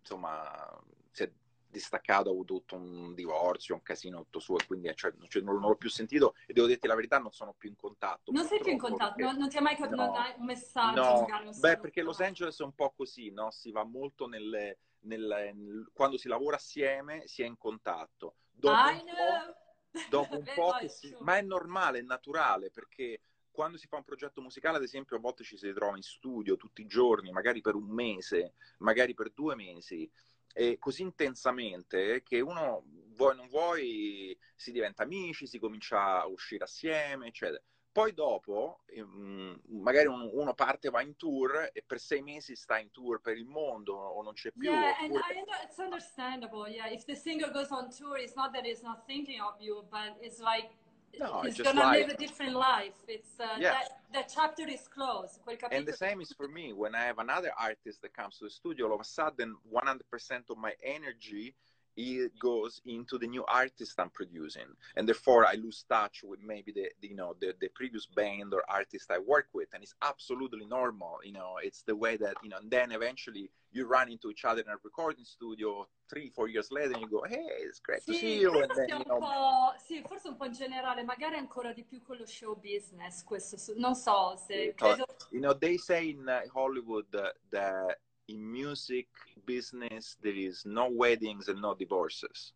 insomma, 0.00 0.76
si 1.12 1.22
è 1.22 1.30
distaccato, 1.72 2.28
ha 2.28 2.32
avuto 2.32 2.54
tutto 2.54 2.76
un 2.76 3.14
divorzio, 3.14 3.74
un 3.74 3.82
casino 3.82 4.18
tutto 4.18 4.38
suo 4.38 4.58
e 4.58 4.66
quindi 4.66 4.92
cioè, 4.94 5.12
cioè, 5.28 5.42
non, 5.42 5.58
non, 5.58 5.70
l'ho 5.70 5.76
più 5.76 5.88
sentito 5.88 6.34
e 6.46 6.52
devo 6.52 6.66
dirti 6.66 6.86
la 6.86 6.94
verità, 6.94 7.18
non 7.18 7.32
sono 7.32 7.54
più 7.56 7.70
in 7.70 7.76
contatto. 7.76 8.30
Non 8.30 8.44
sei 8.44 8.60
più 8.60 8.72
in 8.72 8.78
contatto? 8.78 9.14
Perché... 9.14 9.22
Non, 9.22 9.36
non, 9.38 9.48
ti 9.48 9.56
ha 9.56 9.62
mai 9.62 9.76
no, 9.88 10.12
un 10.36 10.44
messaggio? 10.44 11.00
No, 11.00 11.26
beh, 11.58 11.78
perché 11.78 12.02
Los 12.02 12.20
Angeles 12.20 12.60
è 12.60 12.62
un 12.62 12.74
po' 12.74 12.92
così, 12.94 13.30
no? 13.30 13.50
Si 13.50 13.72
va 13.72 13.84
molto 13.84 14.28
nelle, 14.28 14.78
nelle, 15.00 15.52
nel, 15.52 15.90
quando 15.92 16.18
si 16.18 16.28
lavora 16.28 16.56
assieme 16.56 17.26
si 17.26 17.42
è 17.42 17.46
in 17.46 17.56
contatto. 17.56 18.36
Dopo 18.50 18.90
I 18.90 18.92
un 18.92 19.04
po', 19.04 20.08
dopo 20.10 20.36
un 20.36 20.44
po 20.54 20.88
si, 20.88 21.16
ma 21.20 21.38
è 21.38 21.42
normale, 21.42 22.00
è 22.00 22.02
naturale 22.02 22.70
perché 22.70 23.20
quando 23.50 23.76
si 23.76 23.86
fa 23.86 23.96
un 23.96 24.04
progetto 24.04 24.40
musicale, 24.40 24.78
ad 24.78 24.82
esempio, 24.82 25.16
a 25.16 25.20
volte 25.20 25.44
ci 25.44 25.58
si 25.58 25.66
ritrova 25.66 25.96
in 25.96 26.02
studio 26.02 26.56
tutti 26.56 26.80
i 26.80 26.86
giorni, 26.86 27.30
magari 27.30 27.60
per 27.60 27.74
un 27.74 27.84
mese, 27.84 28.54
magari 28.78 29.14
per 29.14 29.30
due 29.30 29.54
mesi 29.54 30.10
e 30.52 30.78
così 30.78 31.02
intensamente 31.02 32.22
che 32.22 32.40
uno 32.40 32.84
vuoi 33.14 33.36
non 33.36 33.48
vuoi 33.48 34.36
si 34.54 34.72
diventa 34.72 35.02
amici, 35.02 35.46
si 35.46 35.58
comincia 35.58 36.20
a 36.20 36.26
uscire 36.26 36.64
assieme, 36.64 37.28
eccetera. 37.28 37.62
Poi 37.92 38.14
dopo, 38.14 38.84
um, 38.96 39.60
magari 39.66 40.06
uno, 40.06 40.30
uno, 40.32 40.54
parte, 40.54 40.88
va 40.88 41.02
in 41.02 41.14
tour 41.14 41.68
e 41.74 41.82
per 41.86 42.00
sei 42.00 42.22
mesi 42.22 42.56
sta 42.56 42.78
in 42.78 42.90
tour 42.90 43.20
per 43.20 43.36
il 43.36 43.44
mondo 43.44 43.94
o 43.94 44.22
non 44.22 44.32
c'è 44.32 44.50
più. 44.50 44.70
Yeah, 44.70 44.92
oppure... 44.92 45.20
and 45.36 45.48
I, 45.48 45.64
it's 45.64 45.78
understandable. 45.78 46.66
Yeah, 46.70 46.90
if 46.90 47.04
the 47.04 47.14
singer 47.14 47.50
goes 47.52 47.70
on 47.70 47.90
tour, 47.90 48.16
it's 48.16 48.34
not 48.34 48.54
that 48.54 48.64
he's 48.64 48.82
not 48.82 49.04
thinking 49.04 49.42
of 49.42 49.60
you, 49.60 49.84
but 49.90 50.16
it's 50.22 50.40
like 50.40 50.70
No, 51.18 51.42
he's 51.42 51.60
gonna 51.60 51.90
live 51.90 52.08
a 52.08 52.16
different 52.16 52.54
life. 52.54 52.94
It's 53.06 53.38
uh, 53.38 53.56
yeah. 53.58 53.72
that, 53.72 53.88
that 54.14 54.32
chapter 54.34 54.66
is 54.68 54.88
closed. 54.88 55.40
And 55.70 55.86
the 55.86 55.92
same 55.92 56.20
is 56.20 56.32
for 56.32 56.48
me. 56.48 56.72
When 56.72 56.94
I 56.94 57.04
have 57.04 57.18
another 57.18 57.52
artist 57.58 58.02
that 58.02 58.14
comes 58.14 58.38
to 58.38 58.44
the 58.44 58.50
studio, 58.50 58.88
all 58.88 58.94
of 58.94 59.00
a 59.00 59.04
sudden, 59.04 59.56
100% 59.72 60.50
of 60.50 60.58
my 60.58 60.72
energy 60.82 61.54
it 61.96 62.38
goes 62.38 62.80
into 62.84 63.18
the 63.18 63.26
new 63.26 63.44
artist 63.46 63.94
I'm 63.98 64.10
producing, 64.10 64.68
and 64.96 65.06
therefore 65.06 65.46
I 65.46 65.54
lose 65.54 65.84
touch 65.88 66.22
with 66.24 66.40
maybe 66.42 66.72
the, 66.72 66.88
the, 67.00 67.08
you 67.08 67.16
know 67.16 67.34
the, 67.40 67.54
the 67.60 67.68
previous 67.68 68.06
band 68.06 68.54
or 68.54 68.62
artist 68.68 69.10
I 69.10 69.18
work 69.18 69.48
with, 69.52 69.68
and 69.74 69.82
it's 69.82 69.94
absolutely 70.02 70.66
normal. 70.66 71.18
You 71.22 71.32
know, 71.32 71.58
it's 71.62 71.82
the 71.82 71.96
way 71.96 72.16
that 72.16 72.36
you 72.42 72.48
know. 72.48 72.58
And 72.58 72.70
then 72.70 72.92
eventually 72.92 73.50
you 73.72 73.86
run 73.86 74.10
into 74.10 74.30
each 74.30 74.44
other 74.44 74.62
in 74.62 74.68
a 74.68 74.76
recording 74.82 75.24
studio 75.24 75.86
three, 76.08 76.30
four 76.30 76.48
years 76.48 76.70
later, 76.70 76.92
and 76.92 77.02
you 77.02 77.08
go, 77.08 77.22
"Hey, 77.24 77.46
it's 77.60 77.80
great 77.80 78.02
sì, 78.02 78.12
to 78.12 78.14
see 78.14 78.40
you." 78.40 78.62
And 78.62 78.70
then, 78.74 78.88
you 78.88 79.04
know, 79.04 79.74
sì, 79.78 80.02
forse 80.06 80.28
un 80.28 80.36
po' 80.36 80.46
in 80.46 80.52
generale, 80.52 81.02
magari 81.04 81.36
ancora 81.36 81.72
di 81.72 81.84
più 81.84 82.02
con 82.02 82.16
lo 82.16 82.26
show 82.26 82.54
business. 82.54 83.22
Questo 83.24 83.56
non 83.76 83.94
so 83.94 84.36
se 84.36 84.74
credo... 84.74 85.04
You 85.30 85.40
know, 85.40 85.54
they 85.54 85.78
say 85.78 86.10
in 86.10 86.26
Hollywood 86.52 87.06
that 87.10 87.98
in 88.28 88.52
music 88.52 89.08
business 89.46 90.16
there 90.22 90.36
is 90.36 90.64
no 90.64 90.88
weddings 90.90 91.48
and 91.48 91.60
no 91.60 91.74
divorces. 91.74 92.52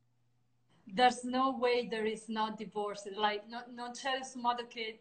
There's 0.86 1.24
no 1.24 1.56
way 1.58 1.88
there 1.88 2.06
is 2.06 2.28
no 2.28 2.54
divorce. 2.56 3.08
Like, 3.16 3.42
no, 3.48 3.62
non 3.74 3.92
c'è 3.92 4.20
modo 4.36 4.66
che 4.68 5.00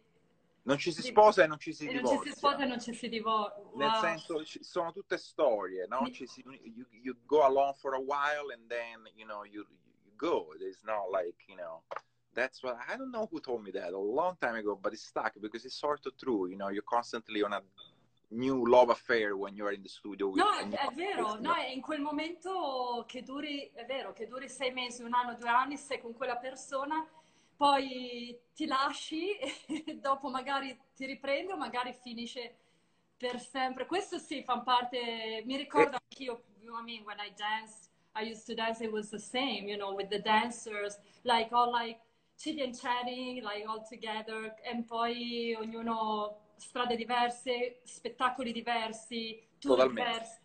non 0.63 0.77
ci 0.79 0.91
si 0.91 1.03
sposa 1.03 1.43
e 1.43 1.47
non 1.47 1.59
ci 1.59 1.73
si 1.73 1.85
divorzia. 1.85 2.15
Non 2.15 2.23
ci 2.23 2.29
si 2.29 2.35
sposa 2.35 2.63
e 2.63 2.65
non 2.65 2.79
ci 2.79 2.93
si 2.93 3.07
divorzia. 3.07 3.63
Wow. 3.63 3.77
Nel 3.77 3.93
senso, 4.01 4.43
sono 4.63 4.91
tutte 4.91 5.17
storie, 5.17 5.85
no? 5.87 6.09
Si, 6.11 6.43
you, 6.43 6.85
you, 6.89 7.15
go 7.27 7.45
along 7.45 7.75
for 7.75 7.93
a 7.93 7.99
while 7.99 8.51
and 8.51 8.67
then, 8.67 9.07
you 9.15 9.27
know, 9.27 9.43
you, 9.43 9.63
you 10.03 10.11
go. 10.17 10.55
It's 10.59 10.81
not 10.83 11.11
like, 11.11 11.35
you 11.47 11.55
know, 11.55 11.83
that's 12.33 12.63
what, 12.63 12.77
I 12.89 12.97
don't 12.97 13.11
know 13.11 13.27
who 13.29 13.39
told 13.39 13.61
me 13.61 13.71
that 13.73 13.93
a 13.93 13.97
long 13.97 14.37
time 14.41 14.55
ago, 14.55 14.75
but 14.75 14.93
it's 14.93 15.05
stuck 15.05 15.33
because 15.39 15.65
it's 15.65 15.79
sort 15.79 16.03
of 16.07 16.17
true, 16.17 16.47
you 16.49 16.57
know, 16.57 16.69
you're 16.69 16.81
constantly 16.89 17.43
on 17.43 17.53
a 17.53 17.61
new 18.35 18.65
love 18.65 18.91
affair 18.91 19.35
when 19.35 19.55
you're 19.55 19.73
in 19.73 19.81
the 19.81 19.89
studio. 19.89 20.31
no, 20.35 20.51
è, 20.57 20.67
è 20.67 20.93
vero, 20.93 21.39
no, 21.39 21.53
è 21.53 21.67
in 21.67 21.81
quel 21.81 22.01
momento 22.01 23.03
che 23.07 23.23
duri, 23.23 23.71
è 23.73 23.85
vero, 23.85 24.13
che 24.13 24.27
duri 24.27 24.49
sei 24.49 24.71
mesi, 24.71 25.03
un 25.03 25.13
anno, 25.13 25.35
due 25.35 25.49
anni, 25.49 25.77
sei 25.77 25.99
con 25.99 26.13
quella 26.13 26.37
persona, 26.37 27.07
poi 27.55 28.37
ti 28.53 28.65
lasci 28.65 29.37
e 29.85 29.95
dopo 29.95 30.29
magari 30.29 30.77
ti 30.95 31.05
riprendi 31.05 31.51
o 31.51 31.57
magari 31.57 31.93
finisce 31.93 32.57
per 33.17 33.39
sempre. 33.39 33.85
Questo 33.85 34.17
sì, 34.17 34.43
fa 34.43 34.59
parte, 34.59 35.41
mi 35.45 35.55
ricordo 35.55 35.97
anch'io, 36.01 36.43
I 36.61 36.83
mean, 36.83 37.03
when 37.03 37.19
I 37.19 37.31
danced, 37.35 37.89
I 38.15 38.29
used 38.29 38.45
to 38.47 38.53
dance, 38.53 38.83
it 38.83 38.91
was 38.91 39.09
the 39.09 39.19
same, 39.19 39.67
you 39.67 39.77
know, 39.77 39.93
with 39.93 40.09
the 40.09 40.19
dancers, 40.19 40.97
like 41.23 41.53
all 41.53 41.71
like 41.71 41.99
chitty 42.37 42.61
and 42.61 42.73
chatting, 42.73 43.41
like 43.43 43.65
all 43.67 43.85
together, 43.87 44.55
e 44.63 44.83
poi 44.83 45.55
ognuno 45.57 46.44
strade 46.57 46.95
diverse, 46.95 47.81
spettacoli 47.83 48.51
diversi, 48.51 49.47
tour 49.59 49.75
Totalmente. 49.75 50.11
diversi. 50.11 50.43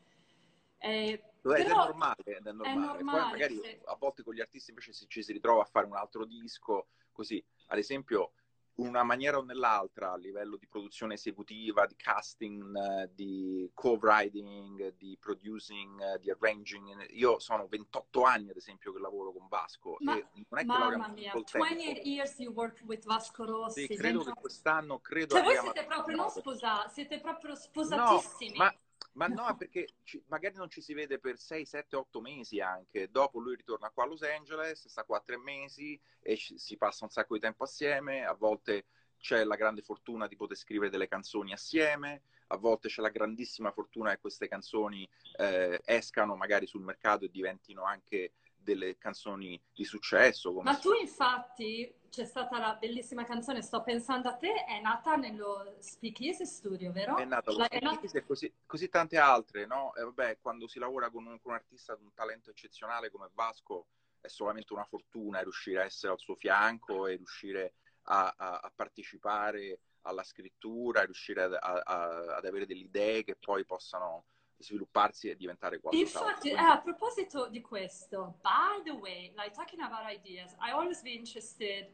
Eh, 0.79 1.23
però 1.43 1.55
è 1.55 1.69
normale, 1.69 2.17
è 2.25 2.41
normale. 2.53 2.71
È 2.71 2.75
normale 2.75 3.03
Poi 3.03 3.31
magari 3.31 3.55
sì. 3.55 3.81
a 3.85 3.97
volte 3.97 4.23
con 4.23 4.35
gli 4.35 4.41
artisti 4.41 4.71
invece 4.71 4.93
ci 4.93 5.23
si 5.23 5.33
ritrova 5.33 5.63
a 5.63 5.67
fare 5.67 5.87
un 5.87 5.97
altro 5.97 6.25
disco, 6.25 6.89
così. 7.13 7.43
Ad 7.69 7.79
esempio, 7.79 8.33
una 8.81 9.03
maniera 9.03 9.39
o 9.39 9.43
nell'altra 9.43 10.13
a 10.13 10.17
livello 10.17 10.57
di 10.57 10.67
produzione 10.67 11.15
esecutiva, 11.15 11.87
di 11.87 11.95
casting, 11.97 13.11
di 13.13 13.71
co-writing, 13.75 14.95
di 14.97 15.17
producing, 15.21 16.17
di 16.19 16.31
arranging. 16.31 17.07
Io 17.11 17.39
sono 17.39 17.67
28 17.69 18.23
anni, 18.23 18.51
ad 18.51 18.57
esempio, 18.57 18.93
che 18.93 18.99
lavoro 18.99 19.33
con 19.33 19.47
Vasco. 19.49 19.97
Ma, 20.01 20.17
e 20.17 20.27
non 20.49 20.59
è 20.59 20.61
che 20.61 20.67
mamma 20.67 21.09
mia, 21.09 21.33
28 21.33 22.01
years 22.03 22.39
you 22.39 22.53
work 22.53 22.81
with 22.87 23.05
Vasco 23.05 23.45
Rossi. 23.45 23.87
Sì, 23.87 23.97
credo 23.97 24.19
20... 24.19 24.33
che 24.33 24.41
quest'anno, 24.41 24.99
credo... 25.01 25.35
Cioè 25.35 25.45
voi 25.45 25.57
siete 25.57 25.85
proprio, 25.85 26.17
non 26.17 26.31
sposati, 26.31 26.91
siete 26.93 27.21
proprio 27.21 27.55
sposatissimi. 27.55 28.57
No, 28.57 28.65
ma 28.65 28.75
ma 29.13 29.27
no, 29.27 29.57
perché 29.57 29.89
ci, 30.05 30.23
magari 30.29 30.57
non 30.57 30.71
ci 30.71 30.81
si 30.81 30.95
vede 30.95 31.19
per 31.19 31.39
6, 31.39 31.65
7, 31.65 31.97
8 31.97 32.21
mesi 32.21 32.61
anche. 32.61 33.11
Dopo 33.11 33.39
lui 33.41 33.57
ritorna 33.57 33.91
qua 33.91 34.05
a 34.05 34.07
Los 34.07 34.23
Angeles, 34.23 34.87
sta 34.87 35.05
qua 35.05 35.21
tre 35.25 35.37
mesi 35.37 36.01
e 36.21 36.37
ci, 36.37 36.59
si 36.59 36.77
passa 36.77 37.05
un 37.05 37.11
sacco 37.11 37.35
di 37.35 37.41
tempo 37.41 37.65
assieme. 37.65 38.25
A 38.25 38.35
volte 38.35 38.87
c'è 39.19 39.45
la 39.45 39.57
grande 39.57 39.83
fortuna 39.83 40.27
di 40.27 40.37
poter 40.37 40.57
scrivere 40.57 40.91
delle 40.91 41.09
canzoni 41.09 41.53
assieme, 41.53 42.23
a 42.49 42.57
volte 42.57 42.89
c'è 42.89 43.03
la 43.03 43.11
grandissima 43.11 43.71
fortuna 43.71 44.11
che 44.11 44.21
queste 44.21 44.49
canzoni 44.49 45.09
eh, 45.37 45.81
escano 45.85 46.37
magari 46.37 46.67
sul 46.67 46.83
mercato 46.83 47.25
e 47.25 47.31
diventino 47.31 47.85
anche 47.85 48.33
delle 48.57 48.97
canzoni 48.99 49.61
di 49.73 49.85
successo. 49.85 50.53
Ma 50.63 50.77
tu 50.77 50.93
infatti, 50.93 51.93
c'è 52.11 52.25
stata 52.25 52.59
la 52.59 52.75
bellissima 52.75 53.25
canzone 53.25 53.63
Sto 53.63 53.83
pensando 53.83 54.29
a 54.29 54.35
te, 54.35 54.65
è 54.65 54.81
nata 54.81 55.15
nello 55.15 55.77
Speakeasy 55.79 56.45
Studio, 56.45 56.93
vero? 56.93 57.17
È 57.17 57.25
nata 57.25 57.51
allo 57.51 57.65
Speakeasy 57.65 58.19
e 58.19 58.25
così, 58.25 58.53
così, 58.67 58.89
tante 58.89 59.17
altre, 59.17 59.65
no? 59.65 59.95
E 59.95 60.03
vabbè, 60.03 60.39
quando 60.41 60.67
si 60.67 60.79
lavora 60.79 61.09
con 61.09 61.25
un, 61.27 61.41
con 61.41 61.53
un 61.53 61.59
artista 61.59 61.95
di 61.95 62.03
un 62.03 62.13
talento 62.13 62.51
eccezionale 62.51 63.11
come 63.11 63.31
Vasco, 63.33 63.87
è 64.21 64.29
solamente 64.29 64.73
una 64.73 64.85
fortuna 64.85 65.41
riuscire 65.41 65.81
a 65.81 65.85
essere 65.85 66.13
al 66.13 66.19
suo 66.19 66.35
fianco 66.35 67.07
e 67.07 67.17
riuscire 67.17 67.75
a, 68.03 68.35
a, 68.37 68.59
a 68.59 68.73
partecipare 68.75 69.81
alla 70.03 70.25
scrittura, 70.25 71.05
riuscire 71.05 71.45
a, 71.45 71.57
ad 71.57 72.45
avere 72.45 72.67
delle 72.67 72.81
idee 72.81 73.23
che 73.23 73.37
poi 73.37 73.65
possano 73.65 74.25
svilupparsi 74.61 75.29
e 75.29 75.37
diventare 75.37 75.81
qualcosa. 75.81 76.03
Infatti, 76.03 76.51
eh, 76.51 76.57
a 76.57 76.81
proposito 76.81 77.49
di 77.49 77.61
questo, 77.61 78.39
by 78.41 78.83
the 78.85 78.91
way, 78.91 79.33
like 79.37 79.53
talking 79.53 79.81
about 79.81 80.03
ideas, 80.07 80.53
I 80.61 80.71
always 80.71 81.03
be 81.03 81.11
interested, 81.11 81.89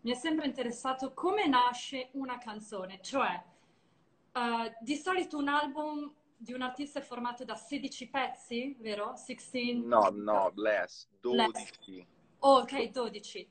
mi 0.00 0.10
è 0.10 0.14
sempre 0.14 0.46
interessato 0.46 1.12
come 1.12 1.46
nasce 1.46 2.10
una 2.12 2.38
canzone, 2.38 3.00
cioè 3.02 3.42
uh, 4.32 4.72
di 4.80 4.96
solito 4.96 5.36
un 5.36 5.48
album 5.48 6.14
di 6.42 6.52
un 6.52 6.62
artista 6.62 6.98
è 6.98 7.02
formato 7.02 7.44
da 7.44 7.54
16 7.54 8.08
pezzi, 8.08 8.76
vero? 8.80 9.14
16? 9.14 9.84
No, 9.84 10.08
no, 10.10 10.50
less, 10.56 11.08
12. 11.20 11.52
Less. 11.52 12.06
Oh, 12.40 12.58
ok, 12.58 12.90
12. 12.90 13.48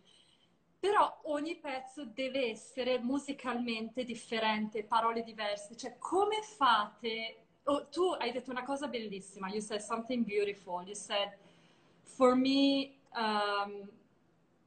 Però 0.77 1.21
ogni 1.25 1.57
pezzo 1.57 2.03
deve 2.05 2.49
essere 2.49 2.99
musicalmente 2.99 4.03
differente, 4.03 4.83
parole 4.83 5.23
diverse. 5.23 5.77
Cioè, 5.77 5.97
come 5.97 6.41
fate 6.41 7.45
oh, 7.65 7.87
tu 7.89 8.15
hai 8.19 8.31
detto 8.31 8.51
una 8.51 8.63
cosa 8.63 8.87
bellissima. 8.87 9.49
You 9.49 9.61
said 9.61 9.81
something 9.81 10.25
beautiful. 10.25 10.83
You 10.83 10.95
said, 10.95 11.31
for 12.03 12.35
me, 12.35 12.97
um, 13.15 13.89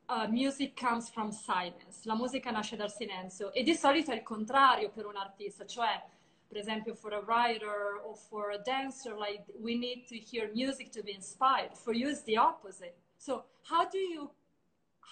uh, 0.08 0.26
music 0.28 0.74
comes 0.76 1.08
from 1.10 1.30
silence. 1.30 2.04
La 2.04 2.14
musica 2.14 2.50
nasce 2.50 2.76
dal 2.76 2.90
silenzio. 2.90 3.52
E 3.52 3.62
di 3.62 3.74
solito 3.74 4.10
è 4.10 4.14
il 4.14 4.22
contrario 4.22 4.90
per 4.90 5.06
un 5.06 5.16
artista, 5.16 5.64
cioè, 5.66 6.02
per 6.48 6.58
esempio, 6.58 6.94
for 6.94 7.12
a 7.14 7.20
writer 7.20 8.00
or 8.04 8.16
for 8.16 8.52
a 8.52 8.58
dancer, 8.58 9.16
like 9.16 9.44
we 9.60 9.74
need 9.76 10.06
to 10.06 10.16
hear 10.16 10.50
music 10.54 10.90
to 10.90 11.02
be 11.02 11.12
inspired. 11.12 11.74
For 11.76 11.94
you, 11.94 12.08
it's 12.08 12.22
the 12.24 12.36
opposite. 12.36 12.94
So, 13.16 13.44
how 13.62 13.88
do 13.88 13.98
you 13.98 14.30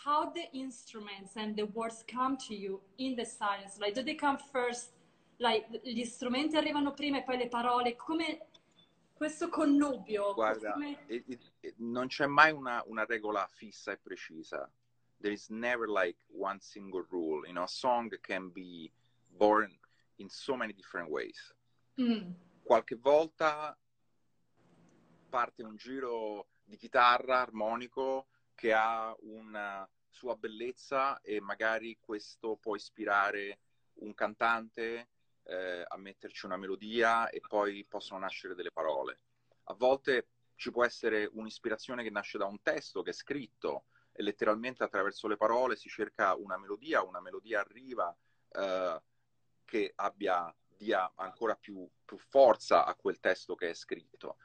how 0.05 0.31
the 0.31 0.51
instruments 0.53 1.37
and 1.37 1.55
the 1.55 1.67
words 1.67 2.03
come 2.09 2.37
to 2.37 2.55
you 2.55 2.81
in 2.99 3.15
the 3.15 3.25
silence? 3.25 3.79
Like, 3.79 3.95
do 3.95 4.03
they 4.03 4.15
come 4.15 4.37
first 4.37 4.91
like, 5.43 5.81
gli 5.85 6.05
strumenti 6.05 6.57
arrivano 6.57 6.95
prima 6.95 7.19
e 7.19 7.23
poi 7.23 7.37
le 7.37 7.49
parole, 7.49 7.97
come 7.97 8.47
questo 9.13 9.49
connubio. 9.49 10.33
Guarda, 10.35 10.73
come... 10.73 11.05
it, 11.07 11.25
it, 11.61 11.75
non 11.77 12.07
c'è 12.07 12.27
mai 12.27 12.51
una, 12.53 12.83
una, 12.87 13.05
regola 13.05 13.47
fissa 13.47 13.93
e 13.93 13.99
precisa. 13.99 14.71
There 15.21 15.33
is 15.33 15.49
never 15.49 15.89
like 15.89 16.25
one 16.33 16.59
single 16.61 17.07
rule. 17.11 17.47
You 17.47 17.53
know, 17.53 17.65
a 17.65 17.69
song 17.69 18.11
can 18.21 18.51
be 18.51 18.91
born 19.29 19.79
in 20.17 20.29
so 20.29 20.57
many 20.57 20.73
different 20.73 21.09
ways. 21.11 21.55
Mm. 22.01 22.33
Qualche 22.63 22.97
volta 22.97 23.77
parte 25.29 25.63
un 25.63 25.77
giro 25.77 26.49
di 26.65 26.77
chitarra 26.77 27.41
armonico 27.41 28.27
che 28.55 28.73
ha 28.73 29.15
una 29.21 29.89
sua 30.09 30.37
bellezza 30.37 31.21
e 31.21 31.41
magari 31.41 31.97
questo 32.01 32.57
può 32.57 32.75
ispirare 32.75 33.59
un 33.95 34.15
cantante 34.15 35.09
eh, 35.45 35.85
a 35.87 35.97
metterci 35.97 36.47
una 36.47 36.57
melodia 36.57 37.29
e 37.29 37.41
poi 37.41 37.85
possono 37.89 38.21
nascere 38.21 38.55
delle 38.55 38.73
parole. 38.73 39.21
A 39.65 39.75
volte 39.75 40.29
ci 40.57 40.71
può 40.71 40.85
essere 40.85 41.29
un'ispirazione 41.33 42.03
che 42.03 42.11
nasce 42.11 42.39
da 42.39 42.47
un 42.47 42.63
testo 42.63 43.03
che 43.03 43.11
è 43.11 43.15
scritto 43.15 43.85
e 44.13 44.23
letteralmente 44.23 44.85
attraverso 44.85 45.27
le 45.27 45.37
parole 45.37 45.77
si 45.77 45.89
cerca 45.89 46.35
una 46.35 46.59
melodia, 46.59 47.03
una 47.03 47.21
melodia 47.21 47.61
arriva 47.61 48.15
eh, 48.51 49.03
che 49.65 49.93
abbia, 49.97 50.55
dia 50.77 51.11
ancora 51.17 51.55
più, 51.57 51.89
più, 52.05 52.19
forza 52.19 52.85
a 52.85 52.95
quel 52.95 53.19
testo 53.21 53.55
che 53.55 53.71
è 53.71 53.75
scritto. 53.75 54.37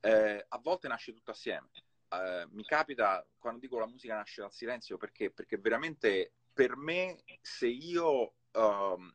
Eh, 0.00 0.44
a 0.48 0.58
volte 0.58 0.88
nasce 0.88 1.12
tutto 1.12 1.32
assieme. 1.32 1.70
Eh, 2.08 2.46
mi 2.50 2.64
capita 2.64 3.26
quando 3.38 3.60
dico 3.60 3.78
la 3.78 3.86
musica 3.86 4.14
nasce 4.14 4.40
dal 4.40 4.52
silenzio 4.52 4.96
perché, 4.96 5.30
perché 5.30 5.58
veramente 5.58 6.32
per 6.52 6.76
me 6.76 7.22
se 7.40 7.66
io 7.66 8.34
um, 8.52 9.14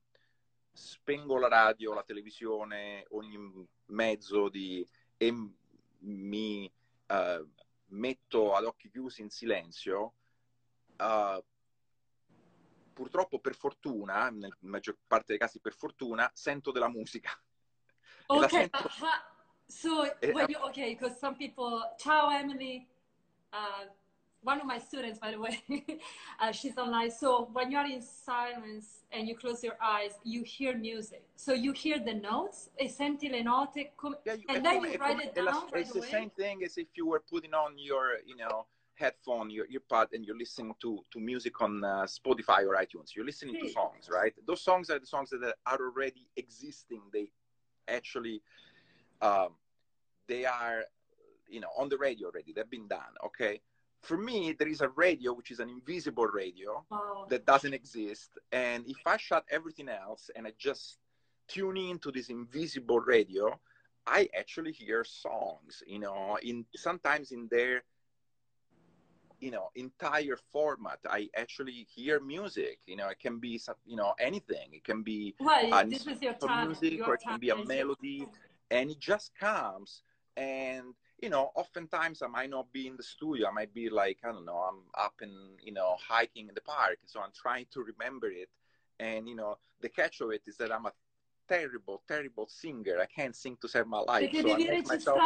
spengo 0.76 1.38
la 1.38 1.48
radio, 1.48 1.94
la 1.94 2.04
televisione, 2.04 3.06
ogni 3.12 3.66
mezzo 3.88 4.50
di, 4.50 4.86
e 5.18 5.34
mi 6.00 6.72
uh, 7.08 7.50
metto 7.88 8.54
ad 8.54 8.66
occhi 8.66 8.90
chiusi 8.90 9.22
in 9.22 9.30
silenzio, 9.30 10.14
uh, 10.98 11.42
purtroppo 12.94 13.40
per 13.40 13.56
fortuna, 13.56 14.30
nella 14.30 14.56
maggior 14.60 14.98
parte 15.08 15.28
dei 15.28 15.38
casi 15.38 15.60
per 15.60 15.74
fortuna, 15.74 16.30
sento 16.34 16.72
della 16.72 16.90
musica. 16.90 17.32
Ok, 18.28 18.50
sento... 18.50 18.90
so, 19.66 20.20
e, 20.20 20.28
you, 20.28 20.62
ok, 20.62 20.90
because 20.90 21.18
some 21.18 21.38
people, 21.38 21.94
ciao 21.98 22.30
Emily, 22.30 22.86
uh, 23.52 23.90
one 24.46 24.62
of 24.62 24.68
my 24.68 24.78
students, 24.78 25.20
by 25.20 25.32
the 25.32 25.40
way, 25.40 25.64
uh, 26.40 26.52
she's 26.52 26.78
online. 26.78 27.12
So 27.12 27.50
when 27.52 27.72
you're 27.72 27.86
in 27.86 28.02
silence 28.02 29.02
and 29.12 29.28
you 29.28 29.36
close 29.36 29.64
your 29.64 29.78
eyes, 29.82 30.12
you 30.24 30.44
hear 30.44 30.78
music. 30.78 31.24
So 31.36 31.54
you 31.54 31.72
hear 31.74 31.98
the 32.00 32.14
notes, 32.14 32.70
e 32.80 32.88
senti 32.88 33.28
le 33.30 33.44
note, 33.44 33.76
yeah, 34.26 34.34
you, 34.34 34.44
and 34.50 34.64
then 34.64 34.76
come, 34.76 34.86
you 34.86 35.00
write 35.00 35.20
it 35.20 35.36
down. 35.36 35.64
It's 35.74 35.94
the, 35.94 36.02
the 36.02 36.08
same 36.08 36.30
thing 36.30 36.64
as 36.64 36.78
if 36.78 36.88
you 36.96 37.08
were 37.08 37.24
putting 37.28 37.54
on 37.54 37.78
your, 37.78 38.20
you 38.26 38.38
know, 38.38 38.68
headphone, 38.94 39.50
your 39.50 39.66
earpod, 39.66 40.14
and 40.14 40.24
you're 40.24 40.38
listening 40.38 40.74
to, 40.82 41.00
to 41.12 41.20
music 41.20 41.60
on 41.62 41.84
uh, 41.84 42.06
Spotify 42.06 42.62
or 42.66 42.76
iTunes. 42.76 43.16
You're 43.16 43.26
listening 43.26 43.56
to 43.62 43.70
songs, 43.70 44.10
right? 44.12 44.34
Those 44.48 44.62
songs 44.62 44.90
are 44.90 45.00
the 45.00 45.08
songs 45.08 45.32
that 45.32 45.56
are 45.66 45.80
already 45.80 46.28
existing. 46.38 47.02
They 47.12 47.32
actually, 47.88 48.42
um, 49.22 49.50
they 50.28 50.46
are, 50.46 50.84
you 51.50 51.60
know, 51.60 51.70
on 51.78 51.90
the 51.90 51.98
radio 51.98 52.28
already. 52.28 52.54
They've 52.54 52.70
been 52.70 52.88
done, 52.88 53.14
okay? 53.26 53.60
For 54.06 54.18
me, 54.18 54.56
there 54.58 54.68
is 54.68 54.82
a 54.82 54.90
radio 54.90 55.34
which 55.34 55.50
is 55.50 55.60
an 55.60 55.68
invisible 55.68 56.28
radio 56.28 56.86
oh. 56.92 57.26
that 57.30 57.46
doesn't 57.46 57.74
exist. 57.74 58.30
And 58.52 58.86
if 58.88 58.98
I 59.06 59.18
shut 59.18 59.46
everything 59.50 59.90
else 59.90 60.30
and 60.36 60.46
I 60.46 60.54
just 60.60 61.00
tune 61.48 61.78
into 61.78 62.12
this 62.12 62.30
invisible 62.30 63.00
radio, 63.00 63.60
I 64.06 64.30
actually 64.38 64.74
hear 64.74 65.04
songs, 65.04 65.82
you 65.88 65.98
know, 65.98 66.38
in 66.44 66.66
sometimes 66.76 67.32
in 67.32 67.48
their 67.50 67.84
you 69.42 69.52
know 69.52 69.70
entire 69.76 70.38
format 70.54 70.98
i 71.10 71.28
actually 71.36 71.86
hear 71.94 72.22
music 72.22 72.80
you 72.86 72.96
know 72.96 73.10
it 73.10 73.20
can 73.20 73.38
be 73.38 73.60
you 73.86 73.98
know 73.98 74.14
anything 74.18 74.70
it 74.72 74.84
can 74.86 75.04
be 75.04 75.36
well, 75.42 75.86
this 75.90 76.08
is 76.08 76.22
your 76.22 76.34
time, 76.36 76.68
music 76.68 76.94
your 76.94 77.08
or 77.08 77.16
it 77.16 77.22
can 77.22 77.38
be 77.38 77.50
a 77.50 77.66
melody 77.66 78.26
and 78.72 78.90
it 78.90 78.98
just 78.98 79.36
comes 79.38 80.04
and 80.38 80.96
you 81.26 81.32
know 81.32 81.50
oftentimes 81.56 82.22
i 82.22 82.28
might 82.28 82.52
not 82.52 82.72
be 82.72 82.86
in 82.86 82.96
the 82.96 83.02
studio. 83.16 83.48
I 83.48 83.52
might 83.52 83.74
be 83.74 83.90
like 83.90 84.20
i 84.24 84.32
don't 84.32 84.46
know 84.46 84.62
i'm 84.70 84.82
up 84.94 85.16
and 85.22 85.34
you 85.60 85.74
know 85.74 85.96
hiking 86.00 86.48
in 86.50 86.54
the 86.54 86.62
park. 86.62 87.00
So 87.08 87.20
i'm 87.20 87.32
trying 87.34 87.66
to 87.74 87.80
remember 87.82 88.28
it. 88.28 88.50
And 89.00 89.28
you 89.28 89.36
know 89.36 89.58
the 89.82 89.90
catch 89.90 90.22
of 90.22 90.30
it 90.30 90.44
is 90.46 90.56
that 90.58 90.72
i'm 90.72 90.86
a 90.86 90.94
terrible, 91.48 92.02
terrible 92.08 92.48
singer. 92.48 92.98
I 93.02 93.06
can't 93.06 93.36
sing 93.36 93.58
to 93.62 93.68
save 93.68 93.88
my 93.88 94.00
life. 94.00 94.30
so 94.32 94.54
I 94.54 94.58
make, 94.58 94.88
myself, 94.88 95.20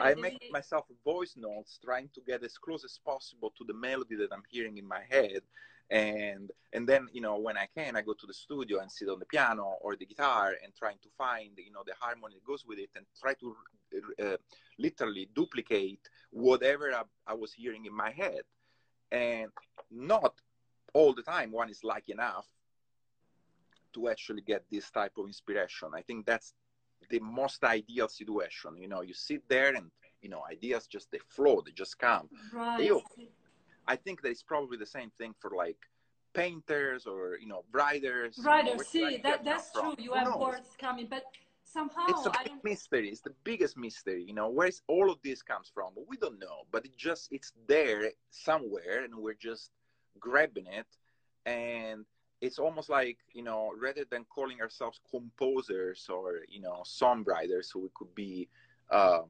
I 0.00 0.14
make 0.14 0.42
myself 0.50 0.84
voice 1.04 1.34
notes 1.36 1.78
trying 1.84 2.10
to 2.14 2.20
get 2.26 2.42
as 2.44 2.56
close 2.58 2.84
as 2.84 2.98
possible 3.04 3.52
to 3.56 3.64
the 3.64 3.74
melody 3.74 4.16
that 4.16 4.32
I'm 4.32 4.42
hearing 4.48 4.78
in 4.78 4.86
my 4.86 5.02
head. 5.08 5.40
And 5.88 6.50
and 6.72 6.88
then 6.88 7.06
you 7.12 7.20
know 7.20 7.36
when 7.38 7.56
I 7.56 7.68
can, 7.76 7.94
I 7.94 8.02
go 8.02 8.12
to 8.12 8.26
the 8.26 8.34
studio 8.34 8.80
and 8.80 8.90
sit 8.90 9.08
on 9.08 9.20
the 9.20 9.24
piano 9.24 9.76
or 9.80 9.94
the 9.94 10.04
guitar 10.04 10.54
and 10.62 10.74
trying 10.74 10.98
to 11.02 11.08
find 11.16 11.50
you 11.56 11.70
know 11.70 11.84
the 11.86 11.94
harmony 12.00 12.34
that 12.34 12.44
goes 12.44 12.64
with 12.66 12.80
it 12.80 12.90
and 12.96 13.06
try 13.20 13.34
to 13.34 13.56
uh, 14.24 14.36
literally 14.78 15.28
duplicate 15.32 16.08
whatever 16.30 16.92
I, 16.92 17.02
I 17.26 17.34
was 17.34 17.52
hearing 17.52 17.86
in 17.86 17.94
my 17.94 18.10
head. 18.10 18.42
And 19.12 19.50
not 19.92 20.34
all 20.92 21.14
the 21.14 21.22
time 21.22 21.52
one 21.52 21.70
is 21.70 21.84
lucky 21.84 22.12
enough 22.12 22.46
to 23.96 24.08
actually 24.08 24.42
get 24.42 24.62
this 24.70 24.90
type 24.90 25.12
of 25.18 25.26
inspiration. 25.26 25.88
I 25.94 26.02
think 26.02 26.26
that's 26.26 26.54
the 27.10 27.20
most 27.20 27.64
ideal 27.64 28.08
situation. 28.08 28.76
You 28.76 28.88
know, 28.88 29.02
you 29.02 29.14
sit 29.14 29.42
there 29.48 29.74
and 29.74 29.90
you 30.22 30.28
know 30.28 30.42
ideas 30.50 30.86
just 30.86 31.10
they 31.10 31.20
flow, 31.28 31.62
they 31.64 31.72
just 31.72 31.98
come. 31.98 32.28
Right. 32.52 32.78
They, 32.78 32.90
I 33.88 33.96
think 33.96 34.22
that 34.22 34.28
it's 34.28 34.42
probably 34.42 34.76
the 34.76 34.86
same 34.98 35.10
thing 35.18 35.34
for 35.40 35.50
like 35.56 35.78
painters 36.34 37.06
or 37.06 37.38
you 37.40 37.48
know 37.48 37.64
writers. 37.72 38.38
Writers, 38.44 38.94
you 38.94 39.00
know, 39.00 39.10
see 39.10 39.20
that 39.22 39.44
that's 39.44 39.72
true. 39.72 39.94
You 39.98 40.12
have 40.12 40.36
words 40.36 40.70
coming, 40.78 41.06
but 41.08 41.24
somehow 41.64 42.06
it's 42.08 42.26
a 42.26 42.32
big 42.44 42.52
mystery. 42.62 43.08
It's 43.08 43.22
the 43.22 43.34
biggest 43.44 43.76
mystery. 43.76 44.22
You 44.26 44.34
know, 44.34 44.48
where's 44.48 44.82
all 44.88 45.10
of 45.10 45.18
this 45.24 45.42
comes 45.42 45.70
from? 45.72 45.90
We 46.08 46.16
don't 46.16 46.38
know, 46.38 46.58
but 46.70 46.84
it 46.84 46.96
just 46.96 47.28
it's 47.32 47.52
there 47.66 48.10
somewhere, 48.30 49.04
and 49.04 49.14
we're 49.14 49.40
just 49.50 49.70
grabbing 50.18 50.66
it 50.66 50.86
and 51.46 52.04
it's 52.40 52.58
almost 52.58 52.88
like 52.88 53.18
you 53.32 53.42
know 53.42 53.72
rather 53.80 54.04
than 54.10 54.24
calling 54.24 54.60
ourselves 54.60 55.00
composers 55.10 56.08
or 56.08 56.42
you 56.48 56.60
know 56.60 56.82
songwriters 56.84 57.66
so 57.66 57.78
we 57.78 57.88
could 57.94 58.14
be 58.14 58.48
uh, 58.90 59.20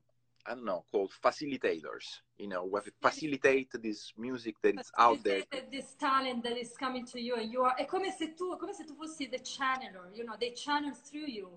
i 0.47 0.55
don't 0.55 0.65
know 0.65 0.85
called 0.91 1.13
facilitators 1.23 2.21
you 2.39 2.49
know 2.49 2.65
we 2.65 2.81
facilitate 3.01 3.69
this 3.83 4.13
music 4.19 4.55
that 4.63 4.79
is 4.79 4.91
out 4.99 5.23
there. 5.25 5.43
This 5.71 5.95
talent 5.99 6.43
that 6.43 6.57
is 6.57 6.77
coming 6.77 7.07
to 7.07 7.21
you 7.21 7.37
and 7.37 7.51
you 7.51 7.63
are 7.63 7.75
è 7.77 7.87
come 7.87 8.11
se 8.11 8.35
tu 8.35 8.57
come 8.57 8.73
se 8.73 8.85
tu 8.85 8.95
fossi 8.95 9.29
the 9.29 9.39
channeler 9.39 10.11
you 10.13 10.25
know 10.25 10.37
they 10.39 10.53
channel 10.53 10.93
through 10.95 11.29
you. 11.29 11.49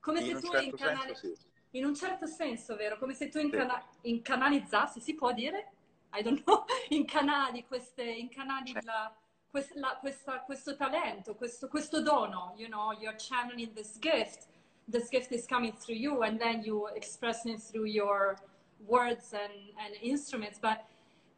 Come 0.00 0.20
in 0.20 0.36
se 0.36 0.40
tu 0.40 0.52
certo 0.52 0.76
incanali- 0.76 1.14
senso, 1.14 1.36
sì. 1.36 1.48
in 1.78 1.84
un 1.84 1.94
certo 1.94 2.26
senso 2.26 2.76
vero? 2.76 2.98
Come 2.98 3.14
se 3.14 3.28
tu 3.28 3.38
incana- 3.38 3.84
sì. 4.00 4.10
incanalizzassi 4.10 5.00
si 5.00 5.14
può 5.14 5.32
dire? 5.32 5.72
I 6.12 6.22
don't 6.22 6.42
know. 6.44 6.64
Incanali 6.90 7.66
queste 7.66 8.02
incanali 8.04 8.72
la 8.82 9.14
quest, 9.50 9.74
la, 9.74 9.96
questa, 10.00 10.40
questo 10.40 10.76
talento, 10.76 11.34
questo, 11.34 11.68
questo 11.68 12.02
dono, 12.02 12.54
you 12.56 12.68
know, 12.68 12.92
you're 12.92 13.16
channeling 13.16 13.72
this 13.74 13.98
gift. 13.98 14.46
This 14.90 15.08
gift 15.10 15.32
is 15.32 15.46
coming 15.46 15.74
through 15.74 15.96
you 15.96 16.22
and 16.22 16.38
then 16.38 16.62
you 16.62 16.88
express 16.94 17.44
it 17.44 17.60
through 17.60 17.86
your 17.86 18.38
words 18.86 19.32
and, 19.32 19.52
and 19.78 19.94
instruments. 20.00 20.58
But 20.58 20.80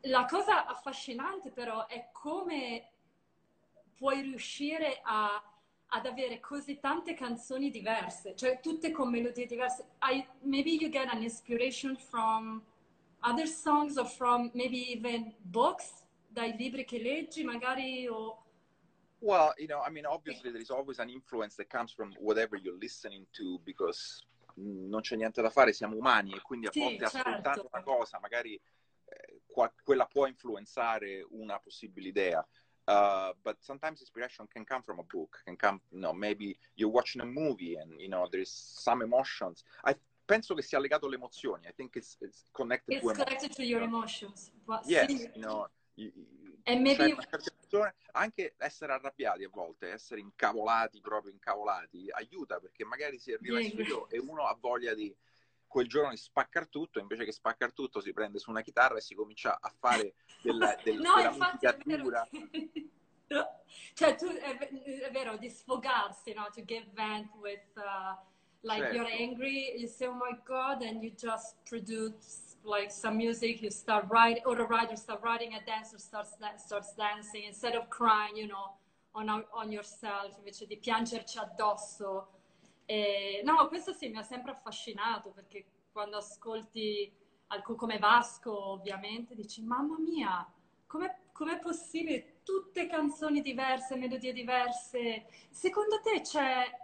la 0.05 0.25
cosa 0.27 0.66
affascinante 0.66 1.51
però 1.51 1.87
è 1.87 2.11
come 2.12 2.90
puoi 3.96 4.23
riuscire 4.23 5.01
a, 5.03 5.42
ad 5.88 6.07
avere 6.07 6.38
così 6.40 6.79
tante 6.79 7.14
canzoni 7.14 7.70
diverse, 7.70 8.35
cioè 8.37 8.61
tutte 8.61 8.92
con 8.92 9.11
melodie 9.11 9.46
diverse. 9.46 9.85
I, 10.03 10.25
maybe 10.42 10.70
you 10.70 10.88
get 10.88 11.12
an 11.12 11.23
inspiration 11.23 11.96
from 11.96 12.62
other 13.23 13.46
songs 13.46 13.99
or 13.99 14.07
from 14.07 14.51
maybe 14.55 14.92
even 14.92 15.35
books 15.40 16.05
dai 16.31 16.57
libri 16.57 16.85
che 16.85 16.99
leggi 16.99 17.45
magari 17.45 18.07
o... 18.09 18.45
Well, 19.19 19.53
you 19.59 19.66
know, 19.66 19.83
I 19.87 19.90
mean, 19.90 20.07
obviously 20.07 20.51
there 20.51 20.62
is 20.62 20.71
always 20.71 20.99
an 20.99 21.11
influence 21.11 21.55
that 21.57 21.69
comes 21.69 21.93
from 21.93 22.14
whatever 22.19 22.57
you're 22.57 22.79
listening 22.79 23.27
to 23.33 23.61
because 23.64 24.25
non 24.55 25.03
c'è 25.03 25.16
niente 25.16 25.43
da 25.43 25.51
fare, 25.51 25.73
siamo 25.73 25.97
umani 25.97 26.33
e 26.33 26.40
quindi 26.40 26.66
a 26.66 26.71
sì, 26.71 26.81
volte 26.81 27.07
certo. 27.09 27.29
ascoltando 27.29 27.69
una 27.73 27.83
cosa 27.83 28.19
magari 28.19 28.55
eh, 28.55 29.40
qua, 29.47 29.71
quella 29.85 30.07
può 30.07 30.27
influenzare 30.27 31.27
una 31.31 31.59
possibile 31.59 32.09
idea. 32.09 32.47
Uh, 32.87 33.33
but 33.43 33.57
sometimes 33.61 34.01
inspiration 34.01 34.49
can 34.49 34.64
come 34.64 34.83
from 34.83 34.99
a 34.99 35.05
book, 35.05 35.43
can 35.45 35.57
come, 35.57 35.81
you 35.90 36.01
know, 36.01 36.12
maybe 36.12 36.59
you're 36.75 36.90
watching 36.90 37.21
a 37.21 37.27
movie 37.27 37.77
and, 37.77 38.01
you 38.01 38.09
know, 38.09 38.27
there's 38.31 38.51
some 38.51 39.05
emotions. 39.05 39.62
I 39.85 39.95
penso 40.25 40.55
che 40.55 40.62
sia 40.62 40.79
legato 40.79 41.07
alle 41.07 41.16
emozioni. 41.16 41.66
I 41.66 41.73
think 41.73 41.97
it's, 41.97 42.16
it's 42.21 42.45
connected 42.53 42.97
it's 42.97 43.07
to 43.07 43.12
connected 43.12 43.53
to 43.53 43.64
your 43.64 43.83
emotions. 43.83 44.51
But 44.64 44.87
yes, 44.87 45.11
you 45.11 45.43
know, 45.43 45.69
maybe... 46.65 47.17
Cioè, 47.69 47.95
anche 48.13 48.55
essere 48.59 48.93
arrabbiati 48.93 49.45
a 49.45 49.49
volte, 49.49 49.93
essere 49.93 50.21
incavolati, 50.21 51.01
proprio 51.01 51.33
incavolati, 51.33 52.11
aiuta 52.11 52.59
perché 52.59 52.85
magari 52.85 53.19
si 53.21 53.33
arriva 53.33 53.61
in 53.61 53.71
studio 53.71 54.09
e 54.09 54.19
uno 54.19 54.47
ha 54.47 54.57
voglia 54.61 54.93
di 54.93 55.15
quel 55.69 55.87
giorno 55.87 56.11
di 56.11 56.17
spaccare 56.17 56.69
tutto, 56.69 56.99
invece 56.99 57.25
che 57.25 57.31
spaccare 57.31 57.73
tutto 57.73 58.01
si 58.01 58.13
prende 58.13 58.41
su 58.41 58.51
una 58.51 58.61
chitarra 58.61 58.97
e 58.97 59.01
si 59.01 59.15
comincia 59.15 59.61
a 59.61 59.73
fare 59.79 60.15
del, 60.43 60.59
del, 60.83 61.01
no, 61.01 61.15
della 61.15 61.31
musica 61.31 61.77
dura. 61.85 62.29
cioè, 63.95 64.17
tu, 64.17 64.27
è, 64.27 64.59
è, 64.59 65.11
vero, 65.13 65.37
di 65.37 65.49
sfogarsi, 65.49 66.33
no? 66.33 66.49
To 66.53 66.65
give 66.65 66.91
vent 66.93 67.31
with, 67.37 67.77
uh, 67.77 68.17
like, 68.63 68.83
certo. 68.83 68.97
you're 68.97 69.13
angry, 69.13 69.79
you 69.79 69.87
say, 69.87 70.09
oh 70.09 70.15
my 70.15 70.37
God, 70.45 70.83
and 70.83 71.05
you 71.05 71.13
just 71.15 71.55
produce 71.63 72.50
like 72.64 72.90
some 72.90 73.16
music, 73.16 73.62
you 73.62 73.70
start 73.70 74.07
writing, 74.11 74.42
or 74.46 74.57
the 74.57 74.64
writer 74.64 74.96
start 74.96 75.20
writing, 75.23 75.55
a 75.55 75.64
dancer 75.64 75.99
starts, 75.99 76.37
starts 76.57 76.94
dancing, 76.94 77.44
instead 77.44 77.75
of 77.75 77.88
crying, 77.88 78.37
you 78.37 78.46
know, 78.46 78.77
on, 79.14 79.29
on 79.29 79.73
yourself, 79.73 80.37
invece 80.38 80.66
di 80.66 80.77
piangerci 80.77 81.38
addosso. 81.38 82.29
E, 82.87 83.42
no, 83.44 83.68
questo 83.68 83.92
sì, 83.92 84.09
mi 84.09 84.18
ha 84.18 84.23
sempre 84.23 84.53
affascinato, 84.53 85.31
perché 85.31 85.64
quando 85.92 86.18
ascolti 86.18 87.12
alcun 87.49 87.77
come 87.77 87.99
Vasco, 87.99 88.73
ovviamente, 88.73 89.35
dici, 89.35 89.62
mamma 89.62 89.99
mia, 89.99 90.46
com'è, 90.87 91.14
com'è 91.33 91.59
possibile? 91.59 92.40
Tutte 92.44 92.87
canzoni 92.87 93.40
diverse, 93.42 93.96
melodie 93.96 94.33
diverse. 94.33 95.27
Secondo 95.51 96.01
te 96.01 96.20
c'è... 96.20 96.79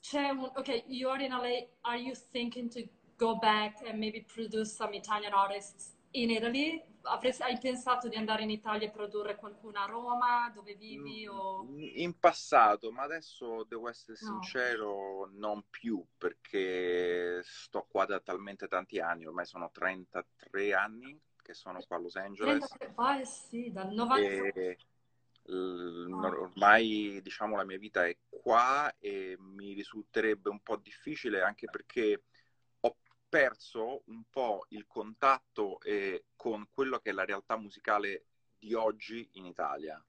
C'è 0.00 0.30
un... 0.30 0.50
Ok, 0.54 0.84
you're 0.86 1.22
in 1.22 1.30
LA, 1.32 1.66
are 1.82 1.98
you 1.98 2.14
thinking 2.30 2.70
to 2.70 2.80
go 3.20 3.36
back 3.36 3.82
and 3.86 3.98
maybe 3.98 4.24
produce 4.32 4.74
some 4.74 4.94
Italian 4.94 5.34
artists 5.34 5.92
in 6.12 6.30
Italy? 6.30 6.82
Avresti, 7.02 7.42
hai 7.42 7.58
pensato 7.58 8.08
di 8.08 8.16
andare 8.16 8.42
in 8.42 8.50
Italia 8.50 8.88
e 8.88 8.90
produrre 8.90 9.36
qualcuno 9.36 9.78
a 9.78 9.86
Roma, 9.86 10.50
dove 10.54 10.74
vivi? 10.74 11.26
Mm, 11.26 11.30
o... 11.30 11.66
In 11.76 12.18
passato, 12.18 12.90
ma 12.90 13.02
adesso 13.02 13.64
devo 13.64 13.88
essere 13.88 14.16
sincero, 14.16 15.28
no. 15.32 15.38
non 15.38 15.64
più, 15.70 16.04
perché 16.18 17.42
sto 17.42 17.86
qua 17.88 18.04
da 18.04 18.20
talmente 18.20 18.68
tanti 18.68 19.00
anni, 19.00 19.26
ormai 19.26 19.46
sono 19.46 19.70
33 19.72 20.74
anni 20.74 21.18
che 21.42 21.54
sono 21.54 21.80
qua 21.86 21.96
a 21.96 22.00
Los 22.00 22.16
Angeles. 22.16 22.66
33, 22.68 22.92
ah, 22.96 23.24
sì, 23.24 23.70
dal 23.72 23.92
90. 23.92 24.28
E 24.28 24.78
ormai 25.52 27.20
diciamo 27.22 27.56
la 27.56 27.64
mia 27.64 27.78
vita 27.78 28.06
è 28.06 28.16
qua 28.28 28.94
e 28.98 29.36
mi 29.38 29.72
risulterebbe 29.72 30.48
un 30.48 30.60
po' 30.60 30.76
difficile 30.76 31.42
anche 31.42 31.66
perché 31.68 32.22
perso 33.30 34.02
un 34.06 34.24
po' 34.28 34.66
il 34.70 34.86
contatto 34.86 35.80
eh, 35.82 36.26
con 36.34 36.68
quello 36.68 36.98
che 36.98 37.10
è 37.10 37.12
la 37.12 37.24
realtà 37.24 37.56
musicale 37.56 38.26
di 38.58 38.74
oggi 38.74 39.26
in 39.34 39.46
Italia. 39.46 40.04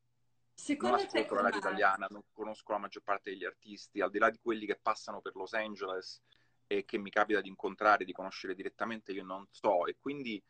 Secondo 0.54 0.98
non 0.98 1.06
ascolto 1.06 1.36
la 1.36 1.42
radio 1.42 1.60
italiana, 1.60 2.08
non 2.10 2.24
conosco 2.34 2.72
la 2.72 2.80
maggior 2.80 3.04
parte 3.04 3.30
degli 3.30 3.46
artisti, 3.46 4.02
al 4.02 4.10
di 4.10 4.18
là 4.18 4.30
di 4.30 4.40
quelli 4.42 4.66
che 4.66 4.76
passano 4.76 5.22
per 5.22 5.36
Los 5.36 5.54
Angeles 5.54 6.22
e 6.68 6.84
che 6.84 6.98
mi 6.98 7.10
capita 7.10 7.42
di 7.42 7.48
incontrare, 7.48 8.06
di 8.06 8.12
conoscere 8.12 8.56
direttamente, 8.56 9.12
io 9.12 9.24
non 9.24 9.48
so. 9.52 9.86
E 9.86 9.98
quindi 10.00 10.44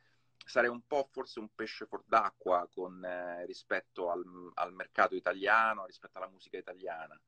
sarei 0.45 0.69
un 0.69 0.81
po' 0.87 1.07
forse 1.11 1.39
un 1.39 1.49
pesce 1.53 1.85
fuor 1.85 2.03
d'acqua 2.05 2.67
con, 2.71 3.03
eh, 3.03 3.45
rispetto 3.45 4.09
al, 4.09 4.23
al, 4.55 4.73
mercato 4.73 5.15
italiano, 5.15 5.85
rispetto 5.85 6.17
alla 6.17 6.29
musica 6.29 6.57
italiana. 6.57 7.19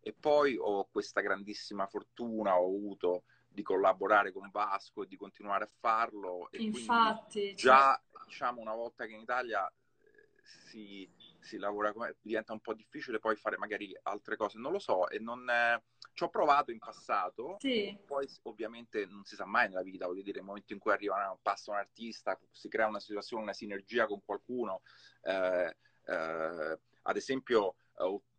E 0.00 0.12
poi 0.12 0.56
ho 0.58 0.86
questa 0.90 1.20
grandissima 1.20 1.86
fortuna, 1.86 2.58
ho 2.58 2.66
avuto 2.66 3.24
di 3.52 3.62
collaborare 3.62 4.32
con 4.32 4.50
Vasco 4.50 5.02
e 5.02 5.06
di 5.06 5.16
continuare 5.16 5.64
a 5.64 5.70
farlo. 5.78 6.50
E 6.50 6.62
Infatti. 6.62 7.54
Già, 7.54 8.00
cioè... 8.10 8.24
diciamo, 8.24 8.60
una 8.60 8.74
volta 8.74 9.06
che 9.06 9.12
in 9.12 9.20
Italia 9.20 9.66
eh, 9.68 10.42
si, 10.42 11.08
si 11.40 11.58
lavora 11.58 11.92
come 11.92 12.16
diventa 12.20 12.52
un 12.52 12.60
po' 12.60 12.74
difficile 12.74 13.18
poi 13.18 13.36
fare 13.36 13.58
magari 13.58 13.96
altre 14.02 14.36
cose, 14.36 14.58
non 14.58 14.72
lo 14.72 14.78
so, 14.78 15.08
e 15.08 15.18
non... 15.18 15.48
Eh, 15.48 15.82
ci 16.14 16.24
ho 16.24 16.28
provato 16.28 16.70
in 16.70 16.78
passato, 16.78 17.56
sì. 17.58 17.96
poi 18.04 18.28
ovviamente 18.42 19.06
non 19.06 19.24
si 19.24 19.34
sa 19.34 19.46
mai 19.46 19.68
nella 19.68 19.82
vita, 19.82 20.06
voglio 20.06 20.22
dire, 20.22 20.38
nel 20.38 20.46
momento 20.46 20.74
in 20.74 20.78
cui 20.78 20.92
arriva, 20.92 21.36
passa 21.40 21.70
un 21.70 21.78
artista, 21.78 22.38
si 22.50 22.68
crea 22.68 22.86
una 22.86 23.00
situazione, 23.00 23.44
una 23.44 23.54
sinergia 23.54 24.06
con 24.06 24.22
qualcuno, 24.22 24.82
eh, 25.22 25.74
eh, 26.04 26.78
ad 27.02 27.16
esempio 27.16 27.76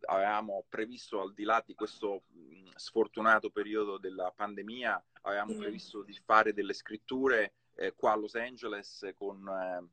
avevamo 0.06 0.64
previsto 0.68 1.20
al 1.20 1.32
di 1.32 1.44
là 1.44 1.62
di 1.64 1.74
questo 1.74 2.22
mh, 2.28 2.70
sfortunato 2.74 3.50
periodo 3.50 3.98
della 3.98 4.32
pandemia, 4.34 5.02
avevamo 5.22 5.52
sì. 5.52 5.58
previsto 5.58 6.02
di 6.02 6.18
fare 6.24 6.52
delle 6.52 6.72
scritture 6.72 7.54
eh, 7.76 7.94
qua 7.94 8.12
a 8.12 8.16
Los 8.16 8.34
Angeles 8.34 9.10
con 9.14 9.46
eh, 9.48 9.86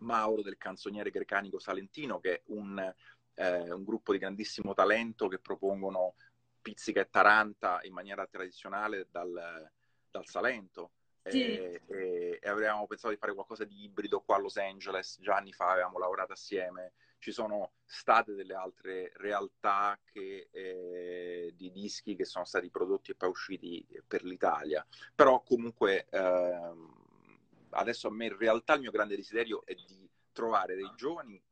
Mauro 0.00 0.42
del 0.42 0.58
canzoniere 0.58 1.10
grecanico 1.10 1.58
salentino, 1.58 2.20
che 2.20 2.34
è 2.34 2.42
un, 2.46 2.94
eh, 3.34 3.72
un 3.72 3.84
gruppo 3.84 4.12
di 4.12 4.18
grandissimo 4.18 4.74
talento 4.74 5.28
che 5.28 5.38
propongono 5.38 6.14
pizzica 6.60 7.00
e 7.00 7.08
taranta 7.08 7.80
in 7.82 7.92
maniera 7.92 8.26
tradizionale 8.26 9.06
dal, 9.10 9.70
dal 10.10 10.26
Salento. 10.26 10.90
Sì. 11.26 11.42
E, 11.42 11.80
e, 11.86 12.38
e, 12.40 12.48
avremmo 12.48 12.86
pensato 12.86 13.12
di 13.12 13.18
fare 13.18 13.34
qualcosa 13.34 13.64
di 13.64 13.82
ibrido 13.82 14.20
qua 14.20 14.36
a 14.36 14.38
Los 14.38 14.56
Angeles, 14.58 15.18
già 15.20 15.36
anni 15.36 15.52
fa 15.52 15.70
avevamo 15.70 15.98
lavorato 15.98 16.32
assieme, 16.32 16.92
ci 17.26 17.32
sono 17.32 17.72
state 17.84 18.34
delle 18.34 18.54
altre 18.54 19.10
realtà 19.16 19.98
che, 20.04 20.48
eh, 20.52 21.52
di 21.56 21.72
dischi 21.72 22.14
che 22.14 22.24
sono 22.24 22.44
stati 22.44 22.70
prodotti 22.70 23.10
e 23.10 23.16
poi 23.16 23.30
usciti 23.30 23.84
per 24.06 24.22
l'Italia, 24.22 24.86
però 25.12 25.42
comunque 25.42 26.06
eh, 26.08 26.72
adesso 27.70 28.06
a 28.06 28.12
me 28.12 28.26
in 28.26 28.36
realtà 28.36 28.74
il 28.74 28.82
mio 28.82 28.92
grande 28.92 29.16
desiderio 29.16 29.66
è 29.66 29.74
di 29.74 30.08
trovare 30.30 30.76
dei 30.76 30.88
giovani 30.94 31.42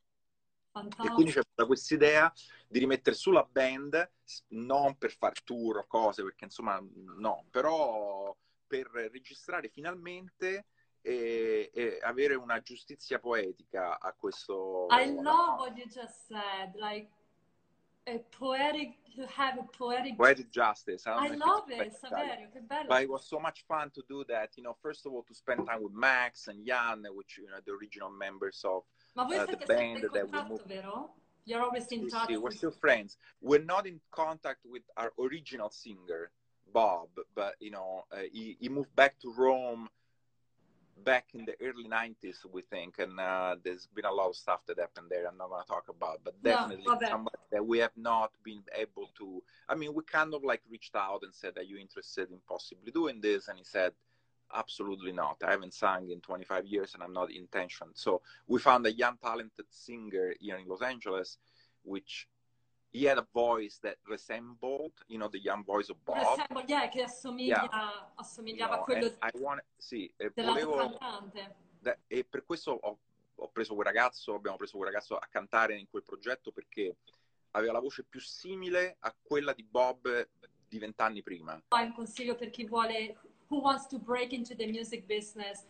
Fantastico. 0.71 1.11
E 1.11 1.15
quindi 1.15 1.31
c'è 1.33 1.41
stata 1.41 1.67
questa 1.67 1.93
idea 1.93 2.33
di 2.67 2.79
rimettere 2.79 3.15
sulla 3.15 3.43
band, 3.43 4.11
non 4.49 4.97
per 4.97 5.11
fare 5.11 5.35
tour 5.43 5.77
o 5.77 5.85
cose, 5.87 6.23
perché 6.23 6.45
insomma 6.45 6.81
no, 7.17 7.45
però 7.49 8.35
per 8.65 8.87
registrare 9.11 9.67
finalmente 9.67 10.67
e, 11.01 11.69
e 11.73 11.99
avere 12.01 12.35
una 12.35 12.61
giustizia 12.61 13.19
poetica 13.19 13.99
a 13.99 14.13
questo... 14.13 14.87
I 14.89 15.13
love 15.13 15.59
what 15.59 15.77
you 15.77 15.87
just 15.87 16.27
said, 16.27 16.73
like 16.75 17.09
a 18.05 18.19
poetic 18.37 18.97
to 19.15 19.27
have 19.37 19.59
a 19.59 19.63
poetic 19.77 20.15
poetic 20.15 20.49
justice. 20.49 21.05
I, 21.05 21.27
I 21.27 21.35
love 21.35 21.69
it, 21.69 21.93
Saverio, 21.93 22.49
che 22.49 22.61
bello. 22.61 22.87
But 22.87 23.01
it 23.01 23.09
was 23.09 23.27
so 23.27 23.39
much 23.39 23.63
fun 23.65 23.91
to 23.91 24.03
do 24.07 24.23
that. 24.25 24.55
You 24.55 24.63
know, 24.63 24.75
first 24.81 25.05
of 25.05 25.13
all, 25.13 25.23
to 25.23 25.33
spend 25.33 25.67
time 25.67 25.83
with 25.83 25.93
Max 25.93 26.47
and 26.47 26.65
Jan, 26.65 27.05
which 27.13 27.37
you 27.37 27.47
know 27.47 27.59
the 27.63 27.73
original 27.73 28.09
members 28.09 28.63
of 28.63 28.83
Ma 29.15 29.25
voi 29.25 29.39
uh, 29.39 29.45
the 29.45 29.57
band 29.57 30.03
that 30.13 30.31
we 30.31 30.49
moved. 30.49 30.65
vero? 30.67 31.11
You're 31.45 31.61
always 31.61 31.87
in 31.87 32.09
touch. 32.09 32.29
We're 32.29 32.51
still 32.51 32.71
friends. 32.71 33.17
We're 33.41 33.63
not 33.63 33.87
in 33.87 33.99
contact 34.11 34.59
with 34.65 34.83
our 34.95 35.11
original 35.19 35.69
singer, 35.69 36.31
Bob, 36.71 37.09
but 37.35 37.55
you 37.59 37.71
know, 37.71 38.05
uh, 38.11 38.19
he, 38.31 38.57
he 38.59 38.69
moved 38.69 38.95
back 38.95 39.19
to 39.21 39.33
Rome 39.33 39.89
back 41.03 41.29
in 41.33 41.45
the 41.45 41.55
early 41.61 41.85
90s, 41.85 42.37
we 42.51 42.61
think, 42.61 42.99
and 42.99 43.19
uh, 43.19 43.55
there's 43.63 43.87
been 43.87 44.05
a 44.05 44.11
lot 44.11 44.29
of 44.29 44.35
stuff 44.35 44.61
that 44.67 44.79
happened 44.79 45.07
there 45.09 45.27
I'm 45.27 45.37
not 45.37 45.49
going 45.49 45.63
to 45.63 45.67
talk 45.67 45.85
about, 45.89 46.21
but 46.23 46.41
definitely 46.43 46.85
no, 46.85 46.97
somebody 47.07 47.37
that 47.51 47.65
we 47.65 47.79
have 47.79 47.95
not 47.97 48.31
been 48.43 48.61
able 48.77 49.09
to. 49.17 49.41
I 49.67 49.75
mean, 49.75 49.93
we 49.93 50.03
kind 50.03 50.33
of 50.33 50.43
like 50.43 50.61
reached 50.69 50.95
out 50.95 51.21
and 51.23 51.33
said, 51.33 51.57
Are 51.57 51.63
you 51.63 51.77
interested 51.77 52.29
in 52.29 52.37
possibly 52.47 52.91
doing 52.91 53.19
this? 53.21 53.47
And 53.47 53.57
he 53.57 53.63
said, 53.63 53.93
Absolutely 54.53 55.11
not. 55.11 55.37
I 55.45 55.51
haven't 55.51 55.73
sung 55.73 56.09
in 56.09 56.19
25 56.21 56.65
years 56.65 56.93
and 56.93 57.03
I'm 57.03 57.13
not 57.13 57.31
intention. 57.31 57.87
So 57.93 58.21
we 58.47 58.59
found 58.59 58.85
a 58.85 58.91
young, 58.91 59.17
talented 59.17 59.65
singer 59.69 60.33
here 60.39 60.57
in 60.57 60.67
Los 60.67 60.81
Angeles, 60.81 61.37
which 61.83 62.27
he 62.91 63.05
had 63.05 63.17
a 63.17 63.25
voice 63.33 63.79
that 63.83 63.97
resembled, 64.07 64.91
you 65.07 65.17
know, 65.17 65.29
the 65.29 65.39
young 65.39 65.63
voice 65.63 65.89
of 65.89 66.03
Bob. 66.03 66.37
Resemble, 66.37 66.63
yeah, 66.67 66.89
che 66.89 67.03
assomiglia, 67.03 67.67
yeah. 67.71 68.09
assomigliava 68.15 68.75
you 68.75 68.77
know, 68.77 68.81
a 68.81 68.83
quello 68.83 69.17
I 69.21 69.31
want, 69.39 69.63
sì, 69.77 70.13
volevo, 70.35 70.97
da, 71.79 71.97
e 72.07 72.25
per 72.25 72.43
questo 72.45 72.71
ho, 72.71 72.99
ho, 73.35 73.49
preso 73.49 73.73
quel 73.73 73.87
ragazzo, 73.87 74.35
abbiamo 74.35 74.57
preso 74.57 74.77
quel 74.77 74.89
ragazzo 74.89 75.15
a 75.15 75.27
cantare 75.29 75.77
in 75.77 75.87
quel 75.89 76.03
progetto 76.03 76.51
perché 76.51 76.97
aveva 77.51 77.73
la 77.73 77.79
voce 77.79 78.03
più 78.03 78.19
simile 78.19 78.97
a 78.99 79.15
quella 79.19 79.53
di 79.53 79.63
Bob 79.63 80.27
di 80.67 80.77
vent'anni 80.77 81.21
prima. 81.21 81.61
Hai 81.69 81.85
un 81.85 81.93
consiglio 81.93 82.35
per 82.35 82.49
chi 82.49 82.65
vuole, 82.65 83.17
who 83.51 83.59
wants 83.59 83.85
to 83.87 83.99
break 83.99 84.33
into 84.33 84.55
the 84.55 84.65
music 84.65 85.07
business? 85.07 85.65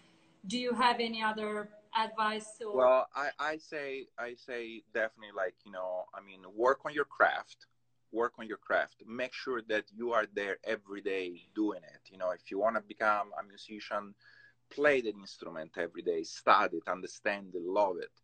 Do 0.47 0.57
you 0.57 0.73
have 0.73 0.97
any 0.99 1.21
other 1.21 1.67
advice 1.93 2.51
or... 2.65 2.77
well 2.77 3.07
I, 3.13 3.29
I 3.37 3.57
say 3.57 4.05
i 4.17 4.33
say 4.47 4.81
definitely 4.93 5.35
like 5.35 5.55
you 5.65 5.73
know 5.73 6.05
i 6.13 6.21
mean 6.21 6.39
work 6.55 6.79
on 6.85 6.93
your 6.93 7.05
craft. 7.17 7.65
Work 8.13 8.33
on 8.39 8.47
your 8.47 8.57
craft. 8.57 9.03
Make 9.07 9.33
sure 9.33 9.61
that 9.69 9.85
you 9.93 10.11
are 10.11 10.25
there 10.33 10.57
every 10.65 11.01
day 11.01 11.43
doing 11.55 11.81
it. 11.95 12.01
You 12.11 12.17
know 12.17 12.31
if 12.31 12.49
you 12.49 12.59
want 12.59 12.75
to 12.75 12.81
become 12.81 13.27
a 13.39 13.43
musician 13.45 14.13
play 14.69 15.01
the 15.01 15.09
instrument 15.09 15.71
every 15.77 16.01
day 16.01 16.23
study 16.23 16.77
it 16.77 16.87
understand 16.87 17.47
it 17.53 17.61
love 17.61 17.97
it. 18.07 18.15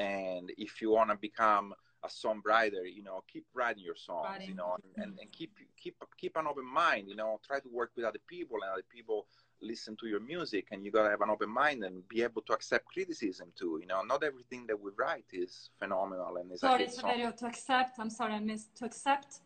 And 0.00 0.50
if 0.56 0.80
you 0.80 0.90
want 0.90 1.10
to 1.10 1.16
become 1.16 1.74
a 2.02 2.08
songwriter 2.08 2.84
you 2.90 3.02
know 3.02 3.22
keep 3.30 3.44
writing 3.54 3.82
your 3.82 3.94
songs 3.94 4.26
writing. 4.28 4.48
you 4.48 4.54
know 4.54 4.76
and, 4.96 5.04
and, 5.04 5.18
and 5.20 5.32
keep 5.32 5.52
keep 5.76 5.96
keep 6.16 6.36
an 6.36 6.46
open 6.46 6.64
mind 6.64 7.08
you 7.08 7.16
know 7.16 7.38
try 7.46 7.60
to 7.60 7.68
work 7.68 7.90
with 7.96 8.04
other 8.04 8.18
people 8.26 8.56
and 8.62 8.72
other 8.72 8.84
people 8.88 9.26
listen 9.60 9.94
to 9.96 10.06
your 10.06 10.20
music 10.20 10.66
and 10.70 10.84
you 10.84 10.90
gotta 10.90 11.10
have 11.10 11.20
an 11.20 11.28
open 11.28 11.50
mind 11.50 11.84
and 11.84 12.08
be 12.08 12.22
able 12.22 12.40
to 12.40 12.52
accept 12.52 12.86
criticism 12.86 13.48
too 13.58 13.78
you 13.80 13.86
know. 13.86 14.02
Not 14.02 14.24
everything 14.24 14.66
that 14.68 14.80
we 14.80 14.90
write 14.96 15.26
is 15.32 15.70
phenomenal 15.78 16.36
and 16.38 16.50
is 16.50 16.60
sorry 16.60 16.86
Saverio, 16.86 17.36
to 17.36 17.46
accept 17.46 17.98
i'm 17.98 18.10
sorry 18.10 18.34
i 18.34 18.40
missed 18.40 18.74
to 18.76 18.86
accept? 18.86 19.40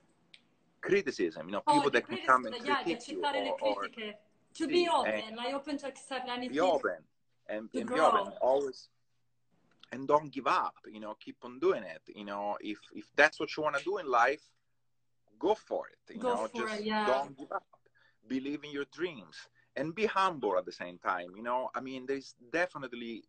Criticism 0.81 1.47
you 1.49 1.53
know 1.53 1.63
oh, 1.67 1.73
people 1.75 1.89
oh, 1.89 1.91
that 1.91 2.07
can 2.07 2.19
come 2.27 2.47
and 2.47 2.55
yeah, 2.65 2.83
critique 2.83 3.09
you 3.09 3.25
or, 3.25 3.85
or, 3.85 3.89
to 4.55 4.69
be 4.69 4.89
open 4.89 5.37
like 5.37 5.55
open 5.55 5.77
to 5.79 5.89
accept 5.89 6.29
anything. 6.29 6.55
be 6.55 6.61
open 6.61 6.99
and, 7.49 7.69
and 7.75 7.89
be 7.89 8.01
open 8.01 8.33
always 8.41 8.89
and 9.95 10.09
don't 10.09 10.31
give 10.37 10.47
up 10.47 10.77
you 10.95 11.01
know 11.05 11.15
keep 11.25 11.37
on 11.47 11.59
doing 11.67 11.85
it 11.95 12.03
you 12.21 12.27
know 12.31 12.57
if 12.61 12.79
if 13.01 13.07
that's 13.21 13.39
what 13.41 13.49
you 13.55 13.63
want 13.63 13.77
to 13.77 13.85
do 13.91 13.99
in 13.99 14.07
life 14.23 14.45
go 15.39 15.55
for 15.55 15.83
it 15.95 16.03
you 16.15 16.21
go 16.21 16.35
know 16.35 16.49
just 16.61 16.81
it, 16.81 16.87
yeah. 16.87 17.07
don't 17.07 17.37
give 17.39 17.53
up. 17.53 17.67
Believe 18.27 18.61
in 18.65 18.71
your 18.79 18.87
dreams 18.99 19.37
and 19.77 19.95
be 19.95 20.07
humble 20.07 20.57
at 20.61 20.65
the 20.65 20.77
same 20.83 20.99
time 20.99 21.29
you 21.39 21.43
know. 21.49 21.61
I 21.75 21.81
mean 21.89 22.07
there's 22.07 22.35
definitely 22.61 23.25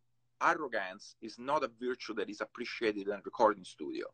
arrogance 0.50 1.04
is 1.20 1.34
not 1.38 1.60
a 1.68 1.70
virtue 1.86 2.14
that 2.18 2.28
is 2.34 2.40
appreciated 2.40 3.04
in 3.08 3.14
a 3.20 3.22
recording 3.30 3.64
studio. 3.64 4.06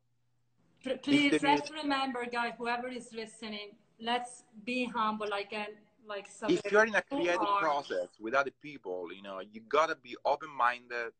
Please 1.02 1.40
let's 1.42 1.70
is... 1.70 1.76
remember 1.82 2.20
guys 2.38 2.54
whoever 2.58 2.88
is 2.88 3.08
listening 3.22 3.68
let's 4.00 4.32
be 4.70 4.78
humble 4.98 5.28
like 5.36 5.52
and 5.52 5.74
like 6.12 6.26
if 6.48 6.60
you're 6.70 6.88
in 6.92 6.96
a 6.96 7.02
creative 7.02 7.52
process 7.60 8.08
with 8.24 8.34
other 8.34 8.54
people 8.68 8.98
you 9.16 9.22
know 9.22 9.38
you 9.52 9.60
gotta 9.68 9.96
be 10.08 10.16
open-minded 10.32 11.12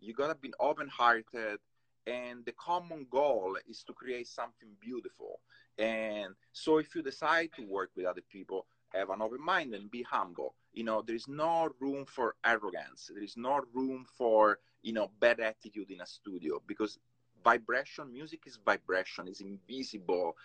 you 0.00 0.14
gotta 0.14 0.34
be 0.34 0.52
open-hearted 0.60 1.58
and 2.06 2.44
the 2.44 2.52
common 2.52 3.06
goal 3.10 3.56
is 3.68 3.82
to 3.84 3.92
create 3.92 4.26
something 4.26 4.70
beautiful. 4.80 5.40
And 5.78 6.34
so 6.52 6.78
if 6.78 6.94
you 6.94 7.02
decide 7.02 7.50
to 7.56 7.62
work 7.66 7.90
with 7.94 8.06
other 8.06 8.22
people 8.32 8.66
have 8.90 9.10
an 9.10 9.22
open 9.22 9.44
mind 9.44 9.74
and 9.74 9.90
be 9.90 10.02
humble. 10.02 10.54
You 10.72 10.84
know 10.84 11.02
there 11.02 11.16
is 11.16 11.28
no 11.28 11.70
room 11.80 12.04
for 12.04 12.36
arrogance. 12.44 13.10
There 13.12 13.22
is 13.22 13.36
no 13.36 13.62
room 13.72 14.06
for 14.16 14.58
you 14.82 14.92
know 14.92 15.10
bad 15.20 15.40
attitude 15.40 15.90
in 15.90 16.00
a 16.00 16.06
studio 16.06 16.62
because 16.66 16.98
vibration 17.44 18.12
music 18.12 18.40
is 18.46 18.58
vibration 18.64 19.28
is 19.28 19.40
invisible. 19.40 20.36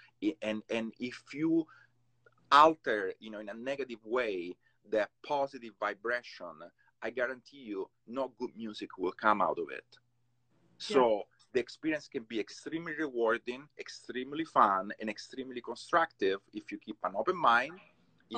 And 0.41 0.62
and 0.70 0.93
if 0.99 1.22
you 1.34 1.68
alter 2.51 3.14
you 3.20 3.32
know 3.32 3.39
in 3.39 3.49
a 3.49 3.53
negative 3.53 3.99
way 4.06 4.56
that 4.91 5.10
positive 5.26 5.74
vibration 5.80 6.53
i 7.06 7.10
guarantee 7.10 7.64
you 7.72 7.80
no 8.08 8.24
good 8.39 8.53
music 8.64 8.89
will 8.97 9.18
come 9.26 9.39
out 9.47 9.58
of 9.64 9.68
it 9.80 9.89
so 10.78 11.01
yeah. 11.01 11.22
the 11.53 11.60
experience 11.66 12.08
can 12.16 12.24
be 12.24 12.39
extremely 12.45 12.93
rewarding 13.06 13.62
extremely 13.80 14.45
fun 14.58 14.91
and 14.99 15.10
extremely 15.16 15.62
constructive 15.62 16.39
if 16.53 16.64
you 16.72 16.78
keep 16.88 16.97
an 17.03 17.14
open 17.22 17.38
mind 17.51 17.78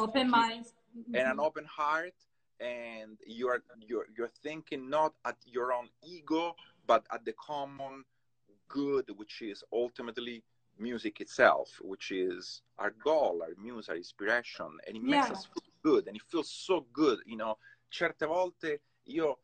open 0.05 0.29
mind 0.29 0.65
mm-hmm. 0.65 1.15
and 1.15 1.25
an 1.33 1.39
open 1.39 1.65
heart 1.65 2.17
and 2.59 3.17
you're 3.25 3.61
you're 3.87 4.07
you're 4.15 4.31
thinking 4.43 4.89
not 4.89 5.13
at 5.25 5.37
your 5.45 5.71
own 5.71 5.87
ego 6.03 6.55
but 6.85 7.05
at 7.13 7.23
the 7.25 7.33
common 7.33 8.03
good 8.67 9.05
which 9.15 9.41
is 9.41 9.63
ultimately 9.71 10.43
music 10.79 11.21
itself 11.21 11.69
which 11.81 12.11
is 12.11 12.61
our 12.77 12.93
goal 13.03 13.41
our 13.41 13.53
muse 13.61 13.89
our 13.89 13.95
inspiration 13.95 14.71
and 14.85 14.95
it 14.97 15.03
makes 15.03 15.27
yeah. 15.27 15.33
us 15.33 15.45
feel 15.45 15.63
good 15.83 16.07
and 16.07 16.15
it 16.15 16.21
feels 16.29 16.49
so 16.49 16.85
good 16.93 17.19
you 17.25 17.37
know 17.37 17.57
certe 17.87 18.25
volte 18.25 18.81
io 19.03 19.41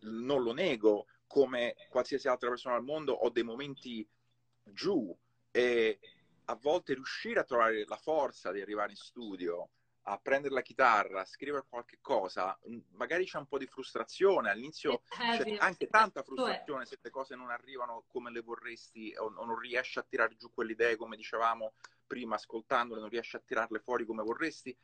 non 0.00 0.42
lo 0.42 0.52
nego 0.52 1.06
come 1.26 1.74
qualsiasi 1.88 2.28
altra 2.28 2.48
persona 2.48 2.74
al 2.74 2.84
mondo 2.84 3.12
ho 3.12 3.30
dei 3.30 3.42
momenti 3.42 4.06
giù 4.64 5.16
e 5.50 5.98
a 6.46 6.54
volte 6.56 6.94
riuscire 6.94 7.40
a 7.40 7.44
trovare 7.44 7.84
la 7.86 7.96
forza 7.96 8.52
di 8.52 8.60
arrivare 8.60 8.90
in 8.90 8.96
studio, 8.96 9.70
a 10.02 10.18
prendere 10.18 10.52
la 10.52 10.62
chitarra, 10.62 11.20
a 11.20 11.24
scrivere 11.24 11.64
qualche 11.68 11.98
cosa, 12.00 12.58
magari 12.90 13.24
c'è 13.24 13.38
un 13.38 13.46
po' 13.46 13.58
di 13.58 13.66
frustrazione, 13.66 14.50
all'inizio 14.50 15.02
c'è 15.08 15.56
anche 15.58 15.86
tanta 15.88 16.22
frustrazione 16.22 16.84
se 16.84 16.98
le 17.00 17.10
cose 17.10 17.36
non 17.36 17.50
arrivano 17.50 18.04
come 18.08 18.30
le 18.30 18.40
vorresti 18.40 19.14
o, 19.16 19.28
non 19.30 19.56
riesci 19.58 19.98
a 19.98 20.02
tirare 20.02 20.36
giù 20.36 20.50
quelle 20.52 20.72
idee, 20.72 20.96
come 20.96 21.16
dicevamo 21.16 21.74
prima, 22.06 22.34
ascoltandole, 22.34 23.00
non 23.00 23.08
riesci 23.08 23.36
a 23.36 23.42
tirarle 23.44 23.78
fuori 23.78 24.04
come 24.04 24.22
vorresti 24.22 24.76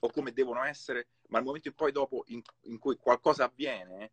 o 0.00 0.10
come 0.10 0.32
devono 0.32 0.62
essere, 0.64 1.08
ma 1.28 1.38
nel 1.38 1.46
momento 1.46 1.68
in 1.68 1.74
poi 1.74 1.92
dopo 1.92 2.24
in, 2.28 2.42
in 2.62 2.78
cui 2.78 2.96
qualcosa 2.96 3.44
avviene, 3.44 4.12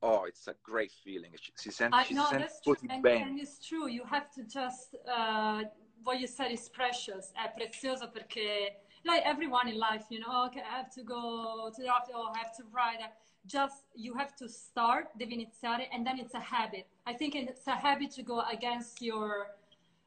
oh, 0.00 0.26
it's 0.26 0.46
a 0.48 0.56
great 0.62 0.92
feeling. 1.02 1.34
Si 1.54 1.70
sente, 1.70 1.96
I, 1.96 2.14
no, 2.14 2.24
si 2.24 2.28
sente 2.28 2.58
così 2.62 2.86
and, 2.88 3.00
bene. 3.00 3.24
And 3.24 3.38
it's 3.38 3.58
true, 3.58 3.88
you 3.88 4.04
have 4.04 4.28
to 4.34 4.42
just 4.44 4.94
uh, 5.06 5.62
what 6.02 6.18
you 6.18 6.26
said 6.26 6.50
is 6.50 6.68
precious, 6.68 7.32
è 7.32 7.52
prezioso 7.54 8.10
perché 8.10 8.80
like 9.04 9.22
everyone 9.24 9.68
in 9.68 9.78
life, 9.78 10.06
you 10.10 10.20
know, 10.20 10.44
okay, 10.46 10.60
I 10.60 10.76
have 10.76 10.90
to 10.94 11.02
go 11.02 11.70
to 11.74 11.82
the 11.82 11.88
office, 11.88 12.14
or 12.14 12.30
I 12.34 12.38
have 12.38 12.56
to 12.56 12.64
write. 12.72 13.00
Just 13.44 13.86
you 13.96 14.14
have 14.14 14.36
to 14.36 14.48
start, 14.48 15.08
devi 15.18 15.34
iniziare, 15.34 15.88
and 15.92 16.06
then 16.06 16.20
it's 16.20 16.34
a 16.34 16.40
habit. 16.40 16.86
I 17.06 17.12
think 17.12 17.34
it's 17.34 17.66
a 17.66 17.74
habit 17.74 18.12
to 18.12 18.22
go 18.22 18.42
against 18.42 19.02
your 19.02 19.56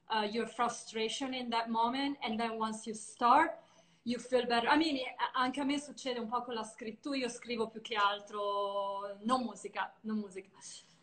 uh, 0.10 0.22
your 0.22 0.48
frustration 0.48 1.34
in 1.34 1.50
that 1.50 1.70
moment, 1.70 2.18
and 2.24 2.40
then 2.40 2.58
once 2.58 2.88
you 2.88 2.94
start, 2.94 3.60
you 4.06 4.20
feel 4.20 4.46
better. 4.46 4.68
I 4.68 4.78
mean, 4.78 4.98
anche 5.34 5.62
a 5.62 5.64
me 5.64 5.80
succede 5.80 6.20
un 6.20 6.28
po' 6.28 6.42
con 6.44 6.54
la 6.54 6.64
scrittura, 6.64 7.18
io 7.18 7.30
scrivo 7.30 7.68
più 7.68 7.82
che 7.82 7.96
altro, 7.96 9.18
non 9.22 9.44
musica, 9.44 9.94
non 10.02 10.18
musica. 10.18 10.50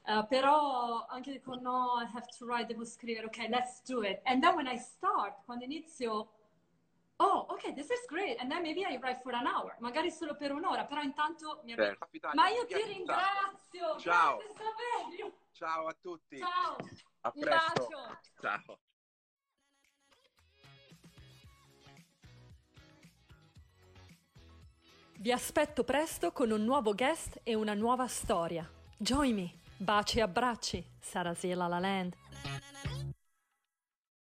Uh, 0.04 0.26
però 0.26 1.06
anche 1.06 1.30
dico 1.30 1.54
no, 1.54 2.00
I 2.00 2.08
have 2.12 2.26
to 2.38 2.44
write, 2.44 2.66
devo 2.66 2.84
scrivere, 2.84 3.26
ok, 3.26 3.48
let's 3.48 3.82
do 3.84 4.02
it. 4.02 4.20
And 4.24 4.42
then 4.42 4.54
when 4.54 4.66
I 4.66 4.76
start, 4.78 5.44
quando 5.44 5.64
inizio, 5.64 6.32
oh, 7.16 7.46
ok, 7.50 7.72
this 7.74 7.90
is 7.90 8.04
great. 8.06 8.40
And 8.40 8.50
then 8.50 8.62
maybe 8.62 8.84
I 8.84 8.98
write 8.98 9.20
for 9.22 9.34
an 9.34 9.46
hour, 9.46 9.76
magari 9.80 10.10
solo 10.10 10.34
per 10.36 10.52
un'ora, 10.52 10.84
però 10.84 11.02
intanto 11.02 11.60
mi 11.64 11.72
avete... 11.72 11.98
Ma 12.34 12.48
io 12.48 12.66
ti 12.66 12.82
ringrazio! 12.82 13.98
Ciao! 13.98 14.38
Ciao 15.52 15.86
a 15.86 15.96
tutti! 16.00 16.38
Ciao! 16.38 16.76
A 17.20 17.30
presto! 17.30 18.18
Ciao! 18.40 18.78
Vi 25.22 25.30
aspetto 25.30 25.84
presto 25.84 26.32
con 26.32 26.50
un 26.50 26.64
nuovo 26.64 26.94
guest 26.94 27.38
e 27.44 27.54
una 27.54 27.74
nuova 27.74 28.08
storia. 28.08 28.68
Join 28.96 29.36
me! 29.36 29.52
Baci 29.76 30.18
e 30.18 30.22
abbracci, 30.22 30.84
Sarasiela 30.98 31.68
La 31.68 31.78
Land. 31.78 32.21